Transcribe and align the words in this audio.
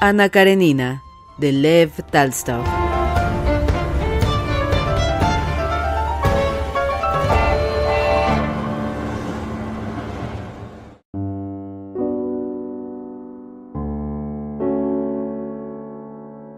Ana 0.00 0.28
Karenina, 0.28 1.02
de 1.38 1.50
Lev 1.50 1.90
Talstov. 2.12 2.64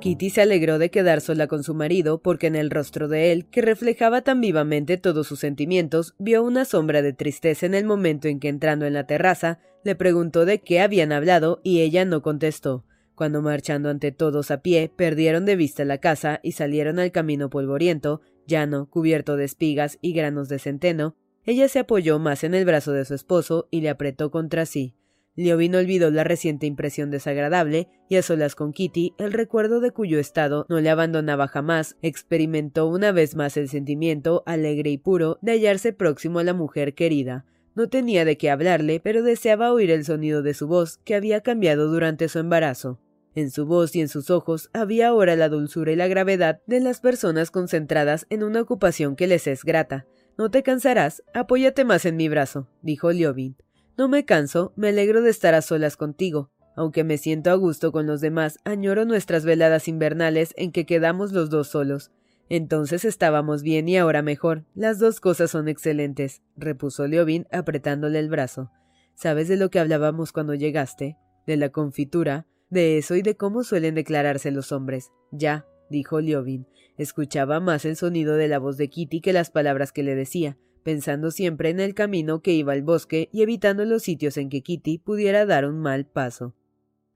Kitty 0.00 0.28
se 0.28 0.42
alegró 0.42 0.78
de 0.78 0.90
quedar 0.90 1.22
sola 1.22 1.46
con 1.46 1.62
su 1.62 1.72
marido 1.72 2.20
porque 2.20 2.46
en 2.46 2.56
el 2.56 2.68
rostro 2.68 3.08
de 3.08 3.32
él, 3.32 3.46
que 3.46 3.62
reflejaba 3.62 4.20
tan 4.20 4.42
vivamente 4.42 4.98
todos 4.98 5.26
sus 5.26 5.40
sentimientos, 5.40 6.14
vio 6.18 6.42
una 6.42 6.66
sombra 6.66 7.00
de 7.00 7.14
tristeza 7.14 7.64
en 7.64 7.72
el 7.72 7.86
momento 7.86 8.28
en 8.28 8.38
que 8.38 8.48
entrando 8.48 8.84
en 8.84 8.92
la 8.92 9.06
terraza, 9.06 9.60
le 9.82 9.94
preguntó 9.94 10.44
de 10.44 10.58
qué 10.58 10.82
habían 10.82 11.10
hablado 11.10 11.62
y 11.64 11.80
ella 11.80 12.04
no 12.04 12.20
contestó. 12.20 12.84
Cuando 13.20 13.42
marchando 13.42 13.90
ante 13.90 14.12
todos 14.12 14.50
a 14.50 14.62
pie, 14.62 14.90
perdieron 14.96 15.44
de 15.44 15.54
vista 15.54 15.84
la 15.84 15.98
casa 15.98 16.40
y 16.42 16.52
salieron 16.52 16.98
al 16.98 17.12
camino 17.12 17.50
polvoriento, 17.50 18.22
llano, 18.46 18.88
cubierto 18.88 19.36
de 19.36 19.44
espigas 19.44 19.98
y 20.00 20.14
granos 20.14 20.48
de 20.48 20.58
centeno, 20.58 21.16
ella 21.44 21.68
se 21.68 21.80
apoyó 21.80 22.18
más 22.18 22.44
en 22.44 22.54
el 22.54 22.64
brazo 22.64 22.92
de 22.92 23.04
su 23.04 23.12
esposo 23.12 23.68
y 23.70 23.82
le 23.82 23.90
apretó 23.90 24.30
contra 24.30 24.64
sí. 24.64 24.94
Liovin 25.36 25.74
olvidó 25.74 26.10
la 26.10 26.24
reciente 26.24 26.64
impresión 26.64 27.10
desagradable 27.10 27.88
y 28.08 28.16
a 28.16 28.22
solas 28.22 28.54
con 28.54 28.72
Kitty, 28.72 29.12
el 29.18 29.34
recuerdo 29.34 29.80
de 29.80 29.90
cuyo 29.90 30.18
estado 30.18 30.64
no 30.70 30.80
le 30.80 30.88
abandonaba 30.88 31.46
jamás, 31.46 31.98
experimentó 32.00 32.86
una 32.86 33.12
vez 33.12 33.36
más 33.36 33.58
el 33.58 33.68
sentimiento 33.68 34.42
alegre 34.46 34.88
y 34.88 34.96
puro 34.96 35.38
de 35.42 35.52
hallarse 35.52 35.92
próximo 35.92 36.38
a 36.38 36.44
la 36.44 36.54
mujer 36.54 36.94
querida. 36.94 37.44
No 37.74 37.90
tenía 37.90 38.24
de 38.24 38.38
qué 38.38 38.50
hablarle, 38.50 38.98
pero 38.98 39.22
deseaba 39.22 39.74
oír 39.74 39.90
el 39.90 40.06
sonido 40.06 40.40
de 40.40 40.54
su 40.54 40.66
voz, 40.66 40.96
que 41.04 41.14
había 41.14 41.42
cambiado 41.42 41.88
durante 41.88 42.26
su 42.30 42.38
embarazo. 42.38 42.98
En 43.34 43.50
su 43.50 43.64
voz 43.64 43.94
y 43.94 44.00
en 44.00 44.08
sus 44.08 44.30
ojos 44.30 44.70
había 44.72 45.08
ahora 45.08 45.36
la 45.36 45.48
dulzura 45.48 45.92
y 45.92 45.96
la 45.96 46.08
gravedad 46.08 46.60
de 46.66 46.80
las 46.80 47.00
personas 47.00 47.50
concentradas 47.50 48.26
en 48.28 48.42
una 48.42 48.60
ocupación 48.60 49.14
que 49.14 49.26
les 49.26 49.46
es 49.46 49.64
grata. 49.64 50.06
No 50.36 50.50
te 50.50 50.62
cansarás, 50.62 51.22
apóyate 51.34 51.84
más 51.84 52.04
en 52.06 52.16
mi 52.16 52.28
brazo, 52.28 52.68
dijo 52.82 53.12
Liovin. 53.12 53.56
No 53.96 54.08
me 54.08 54.24
canso, 54.24 54.72
me 54.76 54.88
alegro 54.88 55.22
de 55.22 55.30
estar 55.30 55.54
a 55.54 55.62
solas 55.62 55.96
contigo. 55.96 56.50
Aunque 56.74 57.04
me 57.04 57.18
siento 57.18 57.50
a 57.50 57.54
gusto 57.54 57.92
con 57.92 58.06
los 58.06 58.20
demás, 58.20 58.58
añoro 58.64 59.04
nuestras 59.04 59.44
veladas 59.44 59.86
invernales 59.86 60.54
en 60.56 60.72
que 60.72 60.86
quedamos 60.86 61.32
los 61.32 61.50
dos 61.50 61.68
solos. 61.68 62.10
Entonces 62.48 63.04
estábamos 63.04 63.62
bien 63.62 63.88
y 63.88 63.96
ahora 63.96 64.22
mejor. 64.22 64.64
Las 64.74 64.98
dos 64.98 65.20
cosas 65.20 65.50
son 65.50 65.68
excelentes, 65.68 66.42
repuso 66.56 67.06
Liovin 67.06 67.46
apretándole 67.52 68.18
el 68.18 68.28
brazo. 68.28 68.72
¿Sabes 69.14 69.48
de 69.48 69.56
lo 69.56 69.70
que 69.70 69.78
hablábamos 69.78 70.32
cuando 70.32 70.54
llegaste? 70.54 71.16
De 71.46 71.56
la 71.56 71.68
confitura, 71.68 72.46
de 72.70 72.98
eso 72.98 73.16
y 73.16 73.22
de 73.22 73.36
cómo 73.36 73.64
suelen 73.64 73.94
declararse 73.94 74.50
los 74.50 74.72
hombres. 74.72 75.10
Ya, 75.30 75.66
dijo 75.90 76.20
Liovin. 76.20 76.66
Escuchaba 76.96 77.60
más 77.60 77.84
el 77.84 77.96
sonido 77.96 78.36
de 78.36 78.48
la 78.48 78.58
voz 78.58 78.76
de 78.76 78.88
Kitty 78.88 79.20
que 79.20 79.32
las 79.32 79.50
palabras 79.50 79.92
que 79.92 80.02
le 80.02 80.14
decía 80.14 80.56
pensando 80.82 81.30
siempre 81.30 81.70
en 81.70 81.80
el 81.80 81.94
camino 81.94 82.42
que 82.42 82.52
iba 82.52 82.72
al 82.72 82.82
bosque 82.82 83.28
y 83.32 83.42
evitando 83.42 83.84
los 83.84 84.02
sitios 84.02 84.36
en 84.36 84.48
que 84.48 84.62
Kitty 84.62 84.98
pudiera 84.98 85.46
dar 85.46 85.66
un 85.66 85.78
mal 85.78 86.06
paso. 86.06 86.54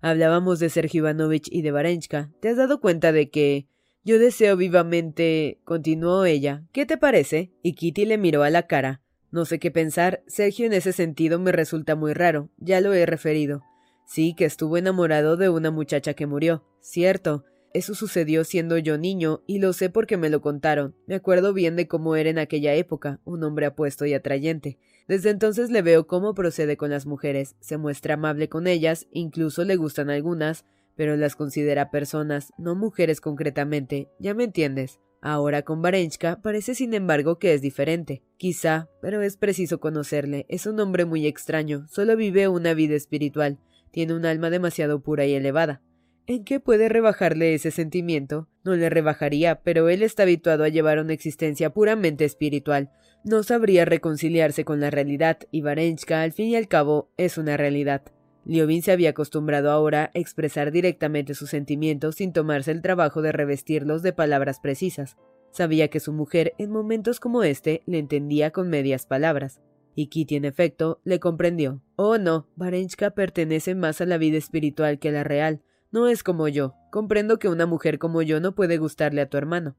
Hablábamos 0.00 0.58
de 0.58 0.68
Sergio 0.68 1.00
Ivanovich 1.00 1.48
y 1.50 1.62
de 1.62 1.70
Varenchka. 1.70 2.30
¿Te 2.40 2.50
has 2.50 2.56
dado 2.56 2.80
cuenta 2.80 3.12
de 3.12 3.30
que... 3.30 3.66
Yo 4.04 4.18
deseo 4.18 4.56
vivamente... 4.56 5.60
continuó 5.64 6.26
ella. 6.26 6.64
¿Qué 6.72 6.84
te 6.84 6.98
parece? 6.98 7.52
Y 7.62 7.72
Kitty 7.72 8.04
le 8.04 8.18
miró 8.18 8.42
a 8.42 8.50
la 8.50 8.66
cara. 8.66 9.00
No 9.30 9.46
sé 9.46 9.58
qué 9.58 9.70
pensar. 9.70 10.22
Sergio 10.26 10.66
en 10.66 10.74
ese 10.74 10.92
sentido 10.92 11.38
me 11.38 11.52
resulta 11.52 11.96
muy 11.96 12.12
raro. 12.12 12.50
Ya 12.58 12.82
lo 12.82 12.92
he 12.92 13.06
referido. 13.06 13.62
Sí, 14.06 14.34
que 14.34 14.44
estuvo 14.44 14.76
enamorado 14.76 15.36
de 15.36 15.48
una 15.48 15.70
muchacha 15.70 16.14
que 16.14 16.26
murió. 16.26 16.64
Cierto. 16.80 17.44
Eso 17.72 17.96
sucedió 17.96 18.44
siendo 18.44 18.78
yo 18.78 18.98
niño, 18.98 19.42
y 19.48 19.58
lo 19.58 19.72
sé 19.72 19.90
porque 19.90 20.16
me 20.16 20.30
lo 20.30 20.40
contaron. 20.40 20.94
Me 21.08 21.16
acuerdo 21.16 21.52
bien 21.52 21.74
de 21.74 21.88
cómo 21.88 22.14
era 22.14 22.30
en 22.30 22.38
aquella 22.38 22.72
época, 22.74 23.20
un 23.24 23.42
hombre 23.42 23.66
apuesto 23.66 24.06
y 24.06 24.14
atrayente. 24.14 24.78
Desde 25.08 25.30
entonces 25.30 25.70
le 25.70 25.82
veo 25.82 26.06
cómo 26.06 26.34
procede 26.34 26.76
con 26.76 26.90
las 26.90 27.04
mujeres, 27.04 27.56
se 27.58 27.76
muestra 27.76 28.14
amable 28.14 28.48
con 28.48 28.68
ellas, 28.68 29.08
incluso 29.10 29.64
le 29.64 29.74
gustan 29.74 30.08
algunas, 30.08 30.64
pero 30.94 31.16
las 31.16 31.34
considera 31.34 31.90
personas, 31.90 32.52
no 32.58 32.76
mujeres 32.76 33.20
concretamente, 33.20 34.08
ya 34.20 34.34
me 34.34 34.44
entiendes. 34.44 35.00
Ahora 35.20 35.62
con 35.62 35.82
Varenchka 35.82 36.40
parece 36.42 36.74
sin 36.74 36.94
embargo 36.94 37.38
que 37.38 37.54
es 37.54 37.62
diferente. 37.62 38.22
Quizá, 38.36 38.88
pero 39.00 39.22
es 39.22 39.36
preciso 39.36 39.80
conocerle. 39.80 40.44
Es 40.48 40.66
un 40.66 40.78
hombre 40.80 41.06
muy 41.06 41.26
extraño, 41.26 41.86
solo 41.88 42.14
vive 42.14 42.46
una 42.46 42.74
vida 42.74 42.94
espiritual, 42.94 43.58
tiene 43.94 44.12
un 44.12 44.26
alma 44.26 44.50
demasiado 44.50 45.04
pura 45.04 45.24
y 45.24 45.34
elevada. 45.34 45.80
¿En 46.26 46.42
qué 46.42 46.58
puede 46.58 46.88
rebajarle 46.88 47.54
ese 47.54 47.70
sentimiento? 47.70 48.48
No 48.64 48.74
le 48.74 48.90
rebajaría, 48.90 49.60
pero 49.62 49.88
él 49.88 50.02
está 50.02 50.24
habituado 50.24 50.64
a 50.64 50.68
llevar 50.68 50.98
una 50.98 51.12
existencia 51.12 51.70
puramente 51.70 52.24
espiritual. 52.24 52.90
No 53.22 53.44
sabría 53.44 53.84
reconciliarse 53.84 54.64
con 54.64 54.80
la 54.80 54.90
realidad, 54.90 55.38
y 55.52 55.60
Varenchka, 55.60 56.22
al 56.22 56.32
fin 56.32 56.46
y 56.46 56.56
al 56.56 56.66
cabo, 56.66 57.12
es 57.16 57.38
una 57.38 57.56
realidad. 57.56 58.02
Liovin 58.44 58.82
se 58.82 58.90
había 58.90 59.10
acostumbrado 59.10 59.70
ahora 59.70 60.10
a 60.12 60.18
expresar 60.18 60.72
directamente 60.72 61.34
sus 61.34 61.50
sentimientos 61.50 62.16
sin 62.16 62.32
tomarse 62.32 62.72
el 62.72 62.82
trabajo 62.82 63.22
de 63.22 63.30
revestirlos 63.30 64.02
de 64.02 64.12
palabras 64.12 64.58
precisas. 64.58 65.16
Sabía 65.52 65.86
que 65.86 66.00
su 66.00 66.12
mujer, 66.12 66.52
en 66.58 66.72
momentos 66.72 67.20
como 67.20 67.44
este, 67.44 67.84
le 67.86 68.00
entendía 68.00 68.50
con 68.50 68.68
medias 68.68 69.06
palabras. 69.06 69.60
Y 69.94 70.08
Kitty, 70.08 70.36
en 70.36 70.44
efecto, 70.44 71.00
le 71.04 71.20
comprendió. 71.20 71.82
Oh, 71.96 72.18
no, 72.18 72.48
Varenchka 72.56 73.10
pertenece 73.10 73.74
más 73.74 74.00
a 74.00 74.06
la 74.06 74.18
vida 74.18 74.36
espiritual 74.36 74.98
que 74.98 75.10
a 75.10 75.12
la 75.12 75.24
real. 75.24 75.62
No 75.92 76.08
es 76.08 76.22
como 76.22 76.48
yo. 76.48 76.74
Comprendo 76.90 77.38
que 77.38 77.48
una 77.48 77.66
mujer 77.66 77.98
como 77.98 78.22
yo 78.22 78.40
no 78.40 78.54
puede 78.54 78.78
gustarle 78.78 79.20
a 79.20 79.28
tu 79.28 79.36
hermano. 79.36 79.76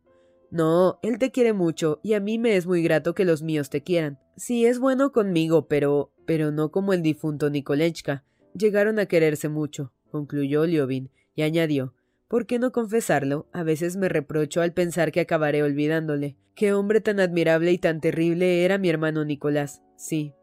No, 0.52 1.00
él 1.02 1.20
te 1.20 1.32
quiere 1.32 1.54
mucho, 1.54 2.00
y 2.04 2.14
a 2.14 2.20
mí 2.20 2.40
me 2.40 2.56
es 2.56 2.66
muy 2.66 2.82
grato 2.82 3.14
que 3.14 3.26
los 3.26 3.42
míos 3.42 3.70
te 3.70 3.82
quieran. 3.82 4.20
Sí, 4.38 4.66
es 4.66 4.80
bueno 4.80 5.12
conmigo, 5.12 5.68
pero. 5.68 6.14
pero 6.26 6.52
no 6.52 6.72
como 6.72 6.94
el 6.94 7.02
difunto 7.02 7.50
Nikolechka. 7.50 8.24
Llegaron 8.54 9.00
a 9.00 9.08
quererse 9.08 9.50
mucho, 9.50 9.92
concluyó 10.12 10.66
Liovin, 10.66 11.10
y 11.36 11.42
añadió 11.42 11.94
¿Por 12.28 12.48
qué 12.48 12.58
no 12.58 12.72
confesarlo? 12.72 13.48
A 13.52 13.64
veces 13.64 13.98
me 13.98 14.10
reprocho 14.10 14.62
al 14.62 14.74
pensar 14.74 15.12
que 15.12 15.20
acabaré 15.20 15.62
olvidándole. 15.62 16.38
Qué 16.56 16.74
hombre 16.74 17.00
tan 17.00 17.20
admirable 17.20 17.72
y 17.72 17.78
tan 17.78 18.02
terrible 18.02 18.66
era 18.66 18.78
mi 18.80 18.90
hermano 18.90 19.26
Nicolás. 19.26 19.84
Sí. 19.96 20.34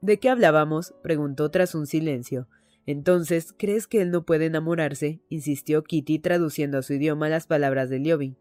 ¿De 0.00 0.18
qué 0.18 0.28
hablábamos? 0.28 0.94
preguntó 1.02 1.50
tras 1.50 1.74
un 1.74 1.86
silencio. 1.86 2.48
Entonces, 2.86 3.54
¿crees 3.56 3.86
que 3.86 4.02
él 4.02 4.10
no 4.10 4.24
puede 4.24 4.46
enamorarse? 4.46 5.20
insistió 5.28 5.82
Kitty 5.82 6.20
traduciendo 6.20 6.78
a 6.78 6.82
su 6.82 6.94
idioma 6.94 7.28
las 7.28 7.46
palabras 7.46 7.90
de 7.90 7.98
Liovin. 7.98 8.36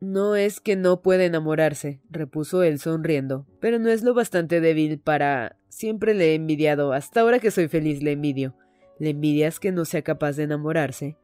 No 0.00 0.36
es 0.36 0.60
que 0.60 0.76
no 0.76 1.02
pueda 1.02 1.24
enamorarse, 1.24 2.00
repuso 2.08 2.62
él 2.62 2.78
sonriendo, 2.78 3.46
pero 3.60 3.80
no 3.80 3.88
es 3.88 4.04
lo 4.04 4.14
bastante 4.14 4.60
débil 4.60 5.00
para... 5.00 5.56
Siempre 5.68 6.14
le 6.14 6.30
he 6.30 6.34
envidiado, 6.34 6.92
hasta 6.92 7.20
ahora 7.20 7.40
que 7.40 7.50
soy 7.50 7.66
feliz 7.66 8.02
le 8.02 8.12
envidio. 8.12 8.54
¿Le 9.00 9.10
envidias 9.10 9.58
que 9.58 9.72
no 9.72 9.84
sea 9.84 10.02
capaz 10.02 10.36
de 10.36 10.44
enamorarse? 10.44 11.16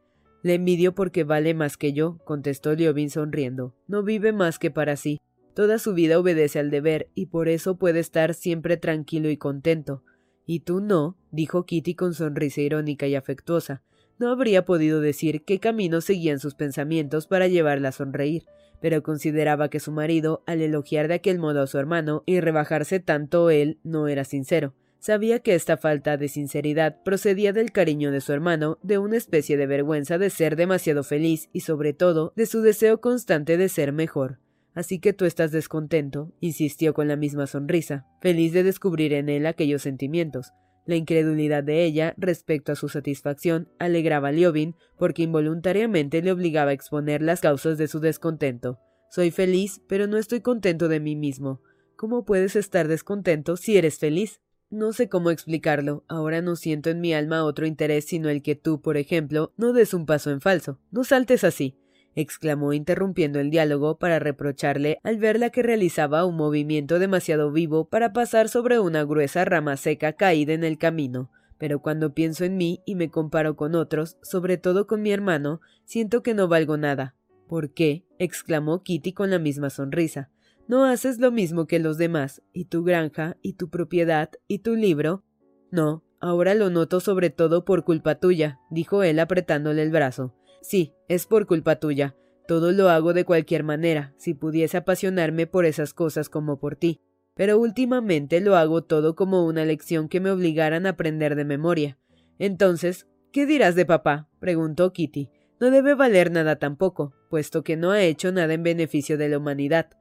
Le 0.45 0.53
envidio 0.53 0.93
porque 0.93 1.23
vale 1.23 1.55
más 1.55 1.75
que 1.75 1.91
yo, 1.91 2.19
contestó 2.23 2.75
Liobin 2.75 3.09
sonriendo. 3.09 3.73
No 3.87 4.03
vive 4.03 4.31
más 4.31 4.59
que 4.59 4.69
para 4.69 4.95
sí. 4.95 5.19
Toda 5.55 5.79
su 5.79 5.95
vida 5.95 6.19
obedece 6.19 6.59
al 6.59 6.69
deber 6.69 7.09
y 7.15 7.25
por 7.25 7.49
eso 7.49 7.79
puede 7.79 7.99
estar 7.99 8.35
siempre 8.35 8.77
tranquilo 8.77 9.31
y 9.31 9.37
contento. 9.37 10.03
Y 10.45 10.59
tú 10.59 10.81
no, 10.81 11.17
dijo 11.31 11.65
Kitty 11.65 11.95
con 11.95 12.13
sonrisa 12.13 12.61
irónica 12.61 13.07
y 13.07 13.15
afectuosa. 13.15 13.81
No 14.19 14.29
habría 14.29 14.65
podido 14.65 15.01
decir 15.01 15.43
qué 15.45 15.59
camino 15.59 15.99
seguían 15.99 16.37
sus 16.37 16.53
pensamientos 16.53 17.25
para 17.25 17.47
llevarla 17.47 17.87
a 17.89 17.91
sonreír, 17.91 18.45
pero 18.79 19.01
consideraba 19.01 19.71
que 19.71 19.79
su 19.79 19.91
marido, 19.91 20.43
al 20.45 20.61
elogiar 20.61 21.07
de 21.07 21.15
aquel 21.15 21.39
modo 21.39 21.63
a 21.63 21.67
su 21.67 21.79
hermano 21.79 22.21
y 22.27 22.39
rebajarse 22.39 22.99
tanto 22.99 23.49
él, 23.49 23.79
no 23.83 24.07
era 24.07 24.25
sincero. 24.25 24.75
Sabía 25.05 25.37
que 25.37 25.53
esta 25.53 25.77
falta 25.77 26.17
de 26.17 26.27
sinceridad 26.29 27.03
procedía 27.03 27.53
del 27.53 27.71
cariño 27.71 28.09
de 28.09 28.21
su 28.21 28.33
hermano, 28.33 28.79
de 28.81 28.97
una 28.97 29.17
especie 29.17 29.55
de 29.55 29.67
vergüenza 29.67 30.17
de 30.17 30.31
ser 30.31 30.55
demasiado 30.55 31.03
feliz 31.03 31.47
y 31.53 31.59
sobre 31.59 31.93
todo 31.93 32.33
de 32.35 32.47
su 32.47 32.63
deseo 32.63 33.01
constante 33.01 33.55
de 33.55 33.69
ser 33.69 33.93
mejor. 33.93 34.39
Así 34.73 34.97
que 34.97 35.13
tú 35.13 35.25
estás 35.25 35.51
descontento, 35.51 36.33
insistió 36.39 36.95
con 36.95 37.07
la 37.07 37.17
misma 37.17 37.45
sonrisa, 37.45 38.07
feliz 38.19 38.51
de 38.51 38.63
descubrir 38.63 39.13
en 39.13 39.29
él 39.29 39.45
aquellos 39.45 39.83
sentimientos. 39.83 40.53
La 40.87 40.95
incredulidad 40.95 41.63
de 41.63 41.83
ella 41.83 42.15
respecto 42.17 42.71
a 42.71 42.75
su 42.75 42.89
satisfacción 42.89 43.69
alegraba 43.77 44.29
a 44.29 44.31
Liobin 44.31 44.73
porque 44.97 45.21
involuntariamente 45.21 46.23
le 46.23 46.31
obligaba 46.31 46.71
a 46.71 46.73
exponer 46.73 47.21
las 47.21 47.41
causas 47.41 47.77
de 47.77 47.87
su 47.87 47.99
descontento. 47.99 48.79
Soy 49.11 49.29
feliz, 49.29 49.83
pero 49.87 50.07
no 50.07 50.17
estoy 50.17 50.41
contento 50.41 50.87
de 50.87 50.99
mí 50.99 51.15
mismo. 51.15 51.61
¿Cómo 51.95 52.25
puedes 52.25 52.55
estar 52.55 52.87
descontento 52.87 53.55
si 53.55 53.77
eres 53.77 53.99
feliz? 53.99 54.41
No 54.69 54.93
sé 54.93 55.09
cómo 55.09 55.31
explicarlo. 55.31 56.03
Ahora 56.07 56.41
no 56.41 56.55
siento 56.55 56.89
en 56.89 57.01
mi 57.01 57.13
alma 57.13 57.43
otro 57.43 57.65
interés 57.65 58.05
sino 58.05 58.29
el 58.29 58.41
que 58.41 58.55
tú, 58.55 58.81
por 58.81 58.97
ejemplo, 58.97 59.53
no 59.57 59.73
des 59.73 59.93
un 59.93 60.05
paso 60.05 60.31
en 60.31 60.41
falso. 60.41 60.79
No 60.91 61.03
saltes 61.03 61.43
así 61.43 61.77
exclamó 62.15 62.73
interrumpiendo 62.73 63.39
el 63.39 63.51
diálogo 63.51 63.99
para 63.99 64.19
reprocharle 64.19 64.99
al 65.03 65.17
verla 65.17 65.49
que 65.49 65.61
realizaba 65.61 66.25
un 66.25 66.35
movimiento 66.35 66.97
demasiado 66.97 67.51
vivo 67.51 67.89
para 67.89 68.13
pasar 68.13 68.49
sobre 68.49 68.79
una 68.79 69.03
gruesa 69.03 69.45
rama 69.45 69.77
seca 69.77 70.13
caída 70.13 70.53
en 70.53 70.63
el 70.63 70.77
camino. 70.77 71.29
Pero 71.57 71.81
cuando 71.81 72.13
pienso 72.13 72.43
en 72.43 72.57
mí 72.57 72.81
y 72.85 72.95
me 72.95 73.09
comparo 73.09 73.55
con 73.55 73.75
otros, 73.75 74.17
sobre 74.21 74.57
todo 74.57 74.87
con 74.87 75.01
mi 75.01 75.11
hermano, 75.11 75.61
siento 75.85 76.23
que 76.23 76.33
no 76.33 76.47
valgo 76.47 76.77
nada. 76.77 77.15
¿Por 77.47 77.73
qué? 77.73 78.05
exclamó 78.17 78.81
Kitty 78.81 79.13
con 79.13 79.29
la 79.29 79.39
misma 79.39 79.69
sonrisa. 79.69 80.31
¿No 80.67 80.85
haces 80.85 81.19
lo 81.19 81.31
mismo 81.31 81.67
que 81.67 81.77
los 81.77 81.99
demás? 81.99 82.41
¿Y 82.51 82.65
tu 82.65 82.83
granja? 82.83 83.37
¿Y 83.43 83.53
tu 83.53 83.69
propiedad? 83.69 84.31
¿Y 84.47 84.59
tu 84.59 84.75
libro? 84.75 85.23
No, 85.69 86.03
ahora 86.19 86.55
lo 86.55 86.71
noto 86.71 86.99
sobre 86.99 87.29
todo 87.29 87.65
por 87.65 87.83
culpa 87.83 88.15
tuya, 88.15 88.59
dijo 88.71 89.03
él 89.03 89.19
apretándole 89.19 89.83
el 89.83 89.91
brazo. 89.91 90.33
Sí, 90.61 90.95
es 91.07 91.27
por 91.27 91.45
culpa 91.45 91.75
tuya. 91.75 92.15
Todo 92.47 92.71
lo 92.71 92.89
hago 92.89 93.13
de 93.13 93.25
cualquier 93.25 93.63
manera, 93.63 94.15
si 94.17 94.33
pudiese 94.33 94.77
apasionarme 94.77 95.45
por 95.45 95.65
esas 95.65 95.93
cosas 95.93 96.29
como 96.29 96.57
por 96.59 96.75
ti. 96.75 96.99
Pero 97.35 97.59
últimamente 97.59 98.41
lo 98.41 98.55
hago 98.55 98.83
todo 98.83 99.15
como 99.15 99.45
una 99.45 99.65
lección 99.65 100.09
que 100.09 100.19
me 100.19 100.31
obligaran 100.31 100.87
a 100.87 100.91
aprender 100.91 101.35
de 101.35 101.45
memoria. 101.45 101.99
Entonces, 102.39 103.07
¿qué 103.31 103.45
dirás 103.45 103.75
de 103.75 103.85
papá? 103.85 104.29
preguntó 104.39 104.93
Kitty. 104.93 105.29
No 105.59 105.69
debe 105.69 105.93
valer 105.93 106.31
nada 106.31 106.55
tampoco, 106.57 107.13
puesto 107.29 107.63
que 107.63 107.77
no 107.77 107.91
ha 107.91 108.01
hecho 108.01 108.31
nada 108.31 108.53
en 108.53 108.63
beneficio 108.63 109.17
de 109.17 109.29
la 109.29 109.37
humanidad. 109.37 109.91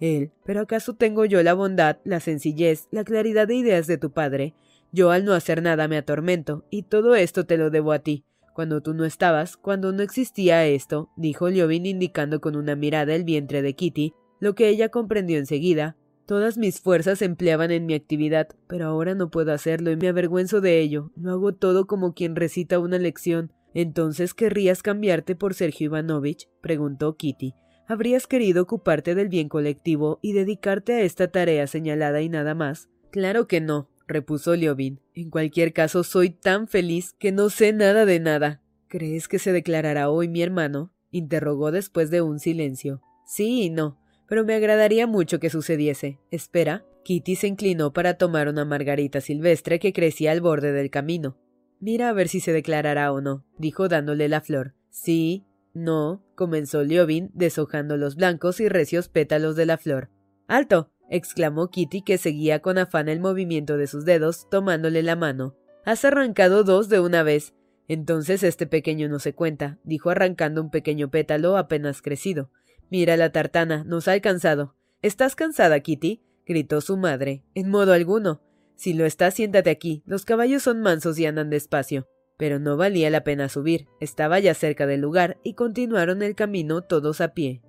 Él, 0.00 0.32
pero 0.44 0.62
¿acaso 0.62 0.94
tengo 0.94 1.26
yo 1.26 1.42
la 1.42 1.54
bondad, 1.54 1.98
la 2.04 2.20
sencillez, 2.20 2.88
la 2.90 3.04
claridad 3.04 3.46
de 3.46 3.54
ideas 3.54 3.86
de 3.86 3.98
tu 3.98 4.10
padre? 4.10 4.54
Yo 4.92 5.10
al 5.10 5.24
no 5.24 5.34
hacer 5.34 5.62
nada 5.62 5.86
me 5.86 5.98
atormento, 5.98 6.64
y 6.70 6.82
todo 6.84 7.14
esto 7.14 7.44
te 7.44 7.58
lo 7.58 7.70
debo 7.70 7.92
a 7.92 8.00
ti. 8.00 8.24
Cuando 8.54 8.80
tú 8.80 8.94
no 8.94 9.04
estabas, 9.04 9.56
cuando 9.56 9.92
no 9.92 10.02
existía 10.02 10.66
esto, 10.66 11.10
dijo 11.16 11.48
Liobin 11.48 11.86
indicando 11.86 12.40
con 12.40 12.56
una 12.56 12.74
mirada 12.74 13.14
el 13.14 13.24
vientre 13.24 13.62
de 13.62 13.74
Kitty, 13.74 14.14
lo 14.40 14.54
que 14.54 14.68
ella 14.68 14.88
comprendió 14.88 15.38
enseguida. 15.38 15.96
Todas 16.26 16.56
mis 16.56 16.80
fuerzas 16.80 17.18
se 17.18 17.26
empleaban 17.26 17.70
en 17.70 17.86
mi 17.86 17.94
actividad, 17.94 18.48
pero 18.68 18.86
ahora 18.86 19.14
no 19.14 19.30
puedo 19.30 19.52
hacerlo 19.52 19.90
y 19.90 19.96
me 19.96 20.08
avergüenzo 20.08 20.60
de 20.60 20.80
ello. 20.80 21.10
Lo 21.16 21.32
hago 21.32 21.54
todo 21.54 21.86
como 21.86 22.14
quien 22.14 22.36
recita 22.36 22.78
una 22.78 22.98
lección. 22.98 23.52
¿Entonces 23.74 24.34
querrías 24.34 24.82
cambiarte 24.82 25.36
por 25.36 25.54
Sergio 25.54 25.86
Ivanovich? 25.86 26.48
preguntó 26.60 27.16
Kitty. 27.16 27.54
¿Habrías 27.90 28.28
querido 28.28 28.62
ocuparte 28.62 29.16
del 29.16 29.28
bien 29.28 29.48
colectivo 29.48 30.20
y 30.22 30.32
dedicarte 30.32 30.92
a 30.92 31.00
esta 31.00 31.26
tarea 31.26 31.66
señalada 31.66 32.22
y 32.22 32.28
nada 32.28 32.54
más? 32.54 32.88
Claro 33.10 33.48
que 33.48 33.60
no, 33.60 33.90
repuso 34.06 34.54
Liobin. 34.54 35.00
En 35.12 35.28
cualquier 35.28 35.72
caso, 35.72 36.04
soy 36.04 36.30
tan 36.30 36.68
feliz 36.68 37.16
que 37.18 37.32
no 37.32 37.50
sé 37.50 37.72
nada 37.72 38.06
de 38.06 38.20
nada. 38.20 38.62
¿Crees 38.86 39.26
que 39.26 39.40
se 39.40 39.50
declarará 39.50 40.08
hoy 40.08 40.28
mi 40.28 40.40
hermano? 40.40 40.92
interrogó 41.10 41.72
después 41.72 42.10
de 42.10 42.22
un 42.22 42.38
silencio. 42.38 43.02
Sí 43.26 43.64
y 43.64 43.70
no, 43.70 43.98
pero 44.28 44.44
me 44.44 44.54
agradaría 44.54 45.08
mucho 45.08 45.40
que 45.40 45.50
sucediese. 45.50 46.20
Espera. 46.30 46.86
Kitty 47.02 47.34
se 47.34 47.48
inclinó 47.48 47.92
para 47.92 48.14
tomar 48.14 48.46
una 48.46 48.64
margarita 48.64 49.20
silvestre 49.20 49.80
que 49.80 49.92
crecía 49.92 50.30
al 50.30 50.40
borde 50.40 50.70
del 50.70 50.90
camino. 50.90 51.38
Mira 51.80 52.10
a 52.10 52.12
ver 52.12 52.28
si 52.28 52.38
se 52.38 52.52
declarará 52.52 53.10
o 53.10 53.20
no, 53.20 53.44
dijo 53.58 53.88
dándole 53.88 54.28
la 54.28 54.42
flor. 54.42 54.74
Sí, 54.90 55.44
no, 55.72 56.24
comenzó 56.34 56.82
Liobin, 56.82 57.30
deshojando 57.34 57.96
los 57.96 58.16
blancos 58.16 58.60
y 58.60 58.68
recios 58.68 59.08
pétalos 59.08 59.56
de 59.56 59.66
la 59.66 59.78
flor. 59.78 60.10
¡Alto! 60.48 60.90
exclamó 61.08 61.68
Kitty, 61.70 62.02
que 62.02 62.18
seguía 62.18 62.60
con 62.60 62.78
afán 62.78 63.08
el 63.08 63.20
movimiento 63.20 63.76
de 63.76 63.86
sus 63.86 64.04
dedos, 64.04 64.48
tomándole 64.50 65.02
la 65.02 65.16
mano. 65.16 65.56
Has 65.84 66.04
arrancado 66.04 66.64
dos 66.64 66.88
de 66.88 67.00
una 67.00 67.22
vez. 67.22 67.54
Entonces 67.88 68.42
este 68.42 68.66
pequeño 68.66 69.08
no 69.08 69.18
se 69.18 69.34
cuenta, 69.34 69.78
dijo 69.82 70.10
arrancando 70.10 70.62
un 70.62 70.70
pequeño 70.70 71.10
pétalo 71.10 71.56
apenas 71.56 72.02
crecido. 72.02 72.50
Mira 72.90 73.16
la 73.16 73.32
tartana, 73.32 73.84
nos 73.84 74.08
ha 74.08 74.12
alcanzado. 74.12 74.76
¿Estás 75.02 75.34
cansada, 75.34 75.80
Kitty? 75.80 76.22
gritó 76.46 76.80
su 76.80 76.96
madre. 76.96 77.44
En 77.54 77.70
modo 77.70 77.92
alguno. 77.92 78.42
Si 78.76 78.92
lo 78.92 79.04
estás, 79.04 79.34
siéntate 79.34 79.70
aquí. 79.70 80.02
Los 80.06 80.24
caballos 80.24 80.62
son 80.62 80.80
mansos 80.80 81.18
y 81.18 81.26
andan 81.26 81.50
despacio. 81.50 82.08
Pero 82.40 82.58
no 82.58 82.78
valía 82.78 83.10
la 83.10 83.22
pena 83.22 83.50
subir. 83.50 83.86
Estaba 84.00 84.40
ya 84.40 84.54
cerca 84.54 84.86
del 84.86 85.02
lugar 85.02 85.38
y 85.44 85.52
continuaron 85.52 86.22
el 86.22 86.34
camino 86.34 86.80
todos 86.80 87.20
a 87.20 87.34
pie. 87.34 87.60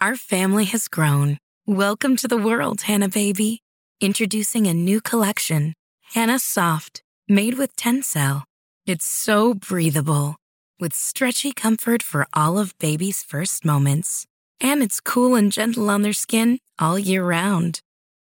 Our 0.00 0.16
family 0.16 0.64
has 0.66 0.88
grown. 0.88 1.38
Welcome 1.66 2.16
to 2.16 2.28
the 2.28 2.36
world, 2.36 2.82
Hannah 2.82 3.08
baby. 3.08 3.60
Introducing 4.00 4.66
a 4.66 4.74
new 4.74 5.00
collection, 5.00 5.74
Hannah 6.14 6.40
Soft, 6.40 7.02
made 7.28 7.54
with 7.56 7.76
Tencel. 7.76 8.42
It's 8.84 9.04
so 9.04 9.54
breathable, 9.54 10.36
with 10.80 10.92
stretchy 10.92 11.52
comfort 11.52 12.02
for 12.02 12.26
all 12.32 12.58
of 12.58 12.76
baby's 12.78 13.22
first 13.22 13.64
moments. 13.64 14.24
And 14.60 14.82
it's 14.82 15.00
cool 15.00 15.34
and 15.34 15.52
gentle 15.52 15.90
on 15.90 16.02
their 16.02 16.12
skin 16.12 16.58
all 16.80 16.98
year 16.98 17.24
round. 17.24 17.80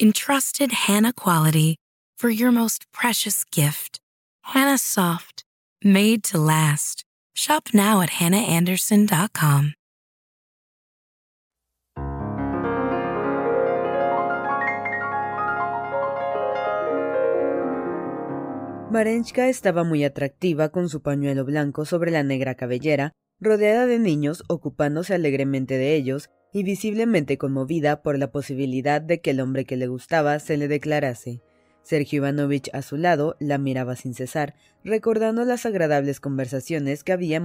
Entrusted 0.00 0.70
Hannah 0.86 1.12
quality 1.12 1.74
for 2.16 2.30
your 2.30 2.52
most 2.52 2.86
precious 2.92 3.42
gift. 3.50 3.98
Hannah 4.44 4.78
Soft, 4.78 5.42
made 5.82 6.22
to 6.30 6.38
last. 6.38 7.02
Shop 7.34 7.70
now 7.74 8.00
at 8.00 8.10
hannahanderson.com. 8.10 9.74
Marenchka 18.92 19.48
estaba 19.48 19.82
muy 19.82 20.04
atractiva 20.04 20.68
con 20.68 20.88
su 20.88 21.02
pañuelo 21.02 21.44
blanco 21.44 21.84
sobre 21.84 22.12
la 22.12 22.22
negra 22.22 22.54
cabellera, 22.54 23.14
rodeada 23.40 23.86
de 23.86 23.98
niños 23.98 24.44
ocupándose 24.46 25.14
alegremente 25.14 25.76
de 25.76 25.96
ellos 25.96 26.30
y 26.58 26.64
visiblemente 26.64 27.38
conmovida 27.38 28.02
por 28.02 28.18
la 28.18 28.32
posibilidad 28.32 29.00
de 29.00 29.20
que 29.20 29.30
el 29.30 29.40
hombre 29.40 29.64
que 29.64 29.76
le 29.76 29.86
gustaba 29.86 30.40
se 30.40 30.56
le 30.56 30.66
declarase. 30.66 31.40
Sergio 31.82 32.16
Ivanovich 32.16 32.68
a 32.72 32.82
su 32.82 32.96
lado 32.96 33.36
la 33.38 33.58
miraba 33.58 33.94
sin 33.94 34.12
cesar, 34.12 34.56
recordando 34.82 35.44
las 35.44 35.66
agradables 35.66 36.18
conversaciones 36.18 37.04
que 37.04 37.12
había, 37.12 37.40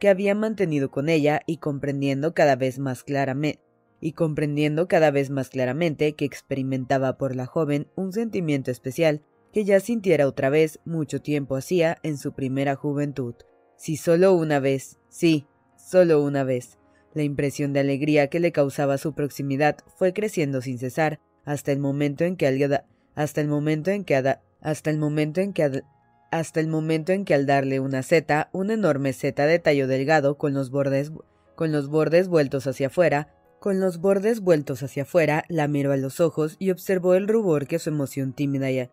que 0.00 0.08
había 0.08 0.34
mantenido 0.34 0.90
con 0.90 1.10
ella 1.10 1.42
y 1.46 1.58
comprendiendo 1.58 2.32
cada 2.32 2.56
vez 2.56 2.78
más 2.78 3.04
claramente 3.04 3.60
y 4.00 4.12
comprendiendo 4.12 4.88
cada 4.88 5.10
vez 5.10 5.28
más 5.28 5.50
claramente 5.50 6.14
que 6.14 6.24
experimentaba 6.24 7.18
por 7.18 7.36
la 7.36 7.44
joven 7.44 7.88
un 7.96 8.14
sentimiento 8.14 8.70
especial 8.70 9.20
que 9.52 9.66
ya 9.66 9.78
sintiera 9.78 10.26
otra 10.26 10.48
vez 10.48 10.80
mucho 10.86 11.20
tiempo 11.20 11.56
hacía 11.56 11.98
en 12.02 12.16
su 12.16 12.32
primera 12.32 12.76
juventud. 12.76 13.34
Si 13.76 13.98
solo 13.98 14.32
una 14.32 14.58
vez, 14.58 14.98
sí, 15.10 15.46
solo 15.76 16.22
una 16.22 16.44
vez. 16.44 16.77
La 17.18 17.24
impresión 17.24 17.72
de 17.72 17.80
alegría 17.80 18.28
que 18.28 18.38
le 18.38 18.52
causaba 18.52 18.96
su 18.96 19.12
proximidad 19.12 19.78
fue 19.96 20.12
creciendo 20.12 20.62
sin 20.62 20.78
cesar 20.78 21.18
hasta 21.44 21.72
el 21.72 21.80
momento 21.80 22.22
en 22.22 22.36
que 22.36 22.46
al, 22.46 22.84
hasta 23.16 23.40
el 23.40 23.48
momento 23.48 23.90
en 23.90 24.04
que 24.04 24.14
hasta 24.60 24.90
el 24.90 24.98
momento 24.98 25.40
en 25.40 25.52
que 25.52 25.82
hasta 26.30 26.60
el 26.60 26.68
momento 26.68 27.10
en 27.10 27.24
que 27.24 27.34
al 27.34 27.44
darle 27.44 27.80
una 27.80 28.04
seta, 28.04 28.50
una 28.52 28.74
enorme 28.74 29.12
seta 29.12 29.46
de 29.46 29.58
tallo 29.58 29.88
delgado 29.88 30.38
con 30.38 30.54
los 30.54 30.70
bordes 30.70 31.10
con 31.56 31.72
los 31.72 31.88
bordes 31.88 32.28
vueltos 32.28 32.68
hacia 32.68 32.86
afuera, 32.86 33.34
con 33.58 33.80
los 33.80 33.98
bordes 33.98 34.38
vueltos 34.38 34.84
hacia 34.84 35.02
afuera, 35.02 35.42
la 35.48 35.66
miró 35.66 35.90
a 35.90 35.96
los 35.96 36.20
ojos 36.20 36.54
y 36.60 36.70
observó 36.70 37.16
el 37.16 37.26
rubor 37.26 37.66
que 37.66 37.80
su 37.80 37.90
emoción 37.90 38.32
tímida 38.32 38.70
y, 38.70 38.88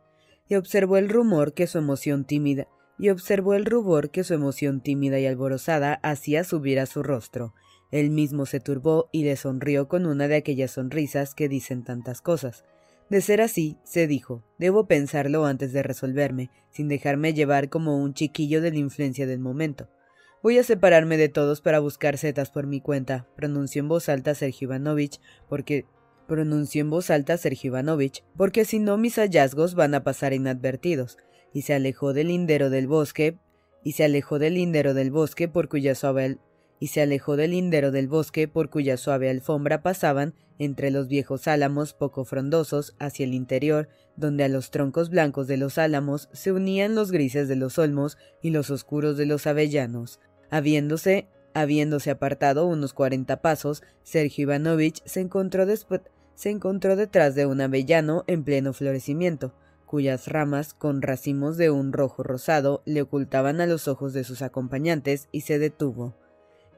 y 0.50 0.56
observó 0.56 0.98
el 0.98 1.10
rumor 1.10 1.54
que 1.54 1.68
su 1.68 1.78
emoción 1.78 2.26
tímida 2.26 2.68
y 2.98 3.10
observó 3.10 3.54
el 3.54 3.66
rubor 3.66 4.10
que 4.10 4.24
su 4.24 4.34
emoción 4.34 4.82
tímida 4.82 5.20
y 5.20 5.28
alborozada 5.28 6.00
hacía 6.02 6.44
subir 6.44 6.80
a 6.80 6.88
su 6.88 7.04
rostro. 7.04 7.54
Él 7.92 8.10
mismo 8.10 8.46
se 8.46 8.60
turbó 8.60 9.10
y 9.12 9.24
le 9.24 9.36
sonrió 9.36 9.88
con 9.88 10.06
una 10.06 10.28
de 10.28 10.36
aquellas 10.36 10.72
sonrisas 10.72 11.36
que 11.36 11.48
dicen 11.48 11.84
tantas 11.84 12.22
cosas. 12.22 12.64
De 13.10 13.22
ser 13.22 13.42
así, 13.42 13.78
se 13.84 14.08
dijo, 14.08 14.44
debo 14.58 14.88
pensarlo 14.88 15.46
antes 15.46 15.72
de 15.74 15.84
resolverme, 15.84 16.50
sin 16.72 16.88
dejarme 16.88 17.34
llevar 17.34 17.70
como 17.70 17.98
un 17.98 18.14
chiquillo 18.14 18.62
de 18.62 18.72
la 18.72 18.80
influencia 18.80 19.28
del 19.28 19.40
momento. 19.40 19.90
Voy 20.42 20.58
a 20.58 20.64
separarme 20.64 21.18
de 21.18 21.30
todos 21.30 21.62
para 21.62 21.80
buscar 21.80 22.18
setas 22.18 22.50
por 22.50 22.68
mi 22.68 22.82
cuenta, 22.82 23.28
pronunció 23.36 23.82
en 23.82 23.90
voz 23.90 24.10
alta 24.10 24.36
Sergio 24.36 24.68
Ivanovich, 24.68 25.20
porque 25.50 25.86
pronunció 26.28 26.82
en 26.82 26.90
voz 26.90 27.10
alta 27.10 27.38
Sergio 27.38 27.70
Ivanovich, 27.70 28.24
porque 28.38 28.66
si 28.66 28.80
no 28.80 28.98
mis 28.98 29.16
hallazgos 29.18 29.76
van 29.76 29.94
a 29.94 30.04
pasar 30.04 30.34
inadvertidos, 30.34 31.18
y 31.54 31.62
se 31.62 31.74
alejó 31.74 32.14
del 32.14 32.28
lindero 32.28 32.70
del 32.70 32.88
bosque, 32.88 33.38
y 33.84 33.94
se 33.94 34.04
alejó 34.04 34.40
del 34.40 34.56
lindero 34.56 34.94
del 34.94 35.12
bosque 35.12 35.48
por 35.48 35.70
cuya 35.70 35.96
suave 35.96 36.40
y 36.80 36.88
se 36.88 37.02
alejó 37.02 37.36
del 37.36 37.52
lindero 37.52 37.92
del 37.92 38.08
bosque 38.08 38.48
por 38.48 38.70
cuya 38.70 38.98
suave 38.98 39.30
alfombra 39.30 39.82
pasaban 39.82 40.34
entre 40.60 40.92
los 40.92 41.08
viejos 41.08 41.48
álamos 41.48 41.94
poco 41.94 42.26
frondosos 42.26 42.96
hacia 43.00 43.26
el 43.26 43.34
interior, 43.34 43.90
donde 44.16 44.44
a 44.44 44.50
los 44.50 44.72
troncos 44.72 45.10
blancos 45.10 45.48
de 45.48 45.58
los 45.58 45.78
álamos 45.78 46.30
se 46.32 46.52
unían 46.52 46.96
los 46.96 47.12
grises 47.12 47.48
de 47.48 47.56
los 47.56 47.78
olmos 47.78 48.18
y 48.42 48.52
los 48.52 48.70
oscuros 48.70 49.18
de 49.18 49.26
los 49.26 49.48
avellanos. 49.48 50.20
Habiéndose, 50.50 51.28
habiéndose 51.54 52.12
apartado 52.12 52.66
unos 52.68 52.94
cuarenta 52.94 53.42
pasos, 53.42 53.84
Sergio 54.04 54.44
Ivanovich 54.44 55.02
se 55.06 55.22
encontró, 55.22 55.66
se 56.36 56.50
encontró 56.50 56.96
detrás 56.96 57.36
de 57.36 57.46
un 57.46 57.62
avellano 57.62 58.24
en 58.28 58.44
pleno 58.44 58.74
florecimiento, 58.74 59.54
cuyas 59.86 60.28
ramas, 60.28 60.74
con 60.74 61.02
racimos 61.02 61.58
de 61.58 61.70
un 61.70 61.94
rojo 61.94 62.24
rosado, 62.24 62.82
le 62.86 63.02
ocultaban 63.02 63.62
a 63.62 63.66
los 63.66 63.88
ojos 63.88 64.14
de 64.14 64.24
sus 64.24 64.42
acompañantes, 64.42 65.28
y 65.32 65.42
se 65.42 65.60
detuvo. 65.60 66.16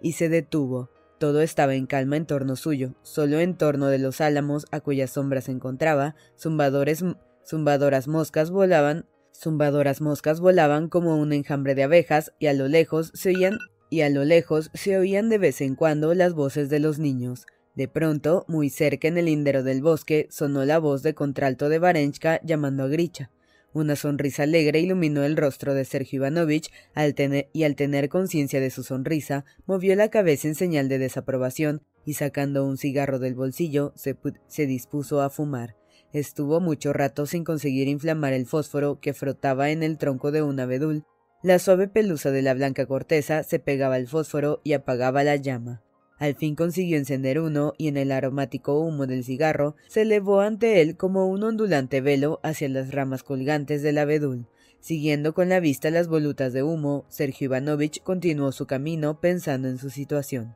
Y 0.01 0.13
se 0.13 0.29
detuvo. 0.29 0.89
Todo 1.19 1.41
estaba 1.41 1.73
en 1.75 1.87
calma 1.87 2.17
en 2.17 2.25
torno 2.27 2.55
suyo, 2.55 2.93
solo 3.01 3.39
en 3.39 3.57
torno 3.57 3.87
de 3.87 3.97
los 3.97 4.21
álamos 4.21 4.67
a 4.71 4.81
cuya 4.81 5.07
sombra 5.07 5.41
se 5.41 5.51
encontraba, 5.51 6.15
zumbadores, 6.37 7.03
zumbadoras 7.43 8.07
moscas 8.07 8.51
volaban, 8.51 9.07
zumbadoras 9.33 9.99
moscas 9.99 10.39
volaban 10.39 10.89
como 10.89 11.17
un 11.17 11.33
enjambre 11.33 11.73
de 11.73 11.83
abejas, 11.83 12.33
y 12.37 12.47
a 12.47 12.53
lo 12.53 12.67
lejos 12.67 13.11
se 13.15 13.29
oían 13.29 13.57
y 13.89 14.01
a 14.01 14.09
lo 14.09 14.25
lejos 14.25 14.69
se 14.73 14.97
oían 14.97 15.29
de 15.29 15.37
vez 15.37 15.61
en 15.61 15.75
cuando 15.75 16.13
las 16.13 16.33
voces 16.33 16.69
de 16.69 16.79
los 16.79 16.99
niños. 16.99 17.45
De 17.73 17.87
pronto, 17.87 18.43
muy 18.47 18.69
cerca 18.69 19.07
en 19.07 19.17
el 19.17 19.25
lindero 19.25 19.63
del 19.63 19.81
bosque, 19.81 20.27
sonó 20.29 20.65
la 20.65 20.79
voz 20.79 21.03
de 21.03 21.13
contralto 21.13 21.69
de 21.69 21.79
Varenchka 21.79 22.41
llamando 22.43 22.83
a 22.83 22.87
Gricha. 22.87 23.31
Una 23.73 23.95
sonrisa 23.95 24.43
alegre 24.43 24.79
iluminó 24.79 25.23
el 25.23 25.37
rostro 25.37 25.73
de 25.73 25.85
Sergio 25.85 26.17
Ivanovich 26.17 26.71
y 27.53 27.63
al 27.63 27.75
tener 27.75 28.09
conciencia 28.09 28.59
de 28.59 28.71
su 28.71 28.83
sonrisa, 28.83 29.45
movió 29.65 29.95
la 29.95 30.09
cabeza 30.09 30.47
en 30.47 30.55
señal 30.55 30.89
de 30.89 30.97
desaprobación 30.97 31.81
y 32.05 32.13
sacando 32.13 32.65
un 32.65 32.77
cigarro 32.77 33.19
del 33.19 33.35
bolsillo, 33.35 33.93
se, 33.95 34.15
se 34.47 34.65
dispuso 34.65 35.21
a 35.21 35.29
fumar. 35.29 35.75
Estuvo 36.13 36.61
mucho 36.61 36.93
rato 36.93 37.25
sin 37.25 37.43
conseguir 37.43 37.87
inflamar 37.87 38.33
el 38.33 38.45
fósforo 38.45 38.99
que 39.01 39.13
frotaba 39.13 39.69
en 39.71 39.83
el 39.83 39.97
tronco 39.97 40.31
de 40.31 40.41
un 40.41 40.59
abedul. 40.59 41.03
La 41.43 41.59
suave 41.59 41.87
pelusa 41.87 42.31
de 42.31 42.41
la 42.41 42.53
blanca 42.53 42.85
corteza 42.85 43.43
se 43.43 43.59
pegaba 43.59 43.95
al 43.95 44.07
fósforo 44.07 44.61
y 44.63 44.73
apagaba 44.73 45.23
la 45.23 45.35
llama. 45.35 45.83
Al 46.17 46.35
fin 46.35 46.55
consiguió 46.55 46.97
encender 46.97 47.39
uno 47.39 47.73
y 47.77 47.87
en 47.87 47.97
el 47.97 48.11
aromático 48.11 48.79
humo 48.79 49.05
del 49.05 49.23
cigarro 49.23 49.75
se 49.87 50.01
elevó 50.01 50.41
ante 50.41 50.81
él 50.81 50.97
como 50.97 51.27
un 51.27 51.43
ondulante 51.43 52.01
velo 52.01 52.39
hacia 52.43 52.69
las 52.69 52.91
ramas 52.91 53.23
colgantes 53.23 53.83
del 53.83 53.99
abedul. 53.99 54.47
Siguiendo 54.79 55.33
con 55.33 55.49
la 55.49 55.59
vista 55.59 55.89
las 55.91 56.07
volutas 56.07 56.53
de 56.53 56.63
humo, 56.63 57.05
Sergio 57.09 57.45
Ivanovich 57.45 58.01
continuó 58.01 58.51
su 58.51 58.65
camino 58.65 59.19
pensando 59.19 59.67
en 59.67 59.77
su 59.77 59.89
situación. 59.89 60.55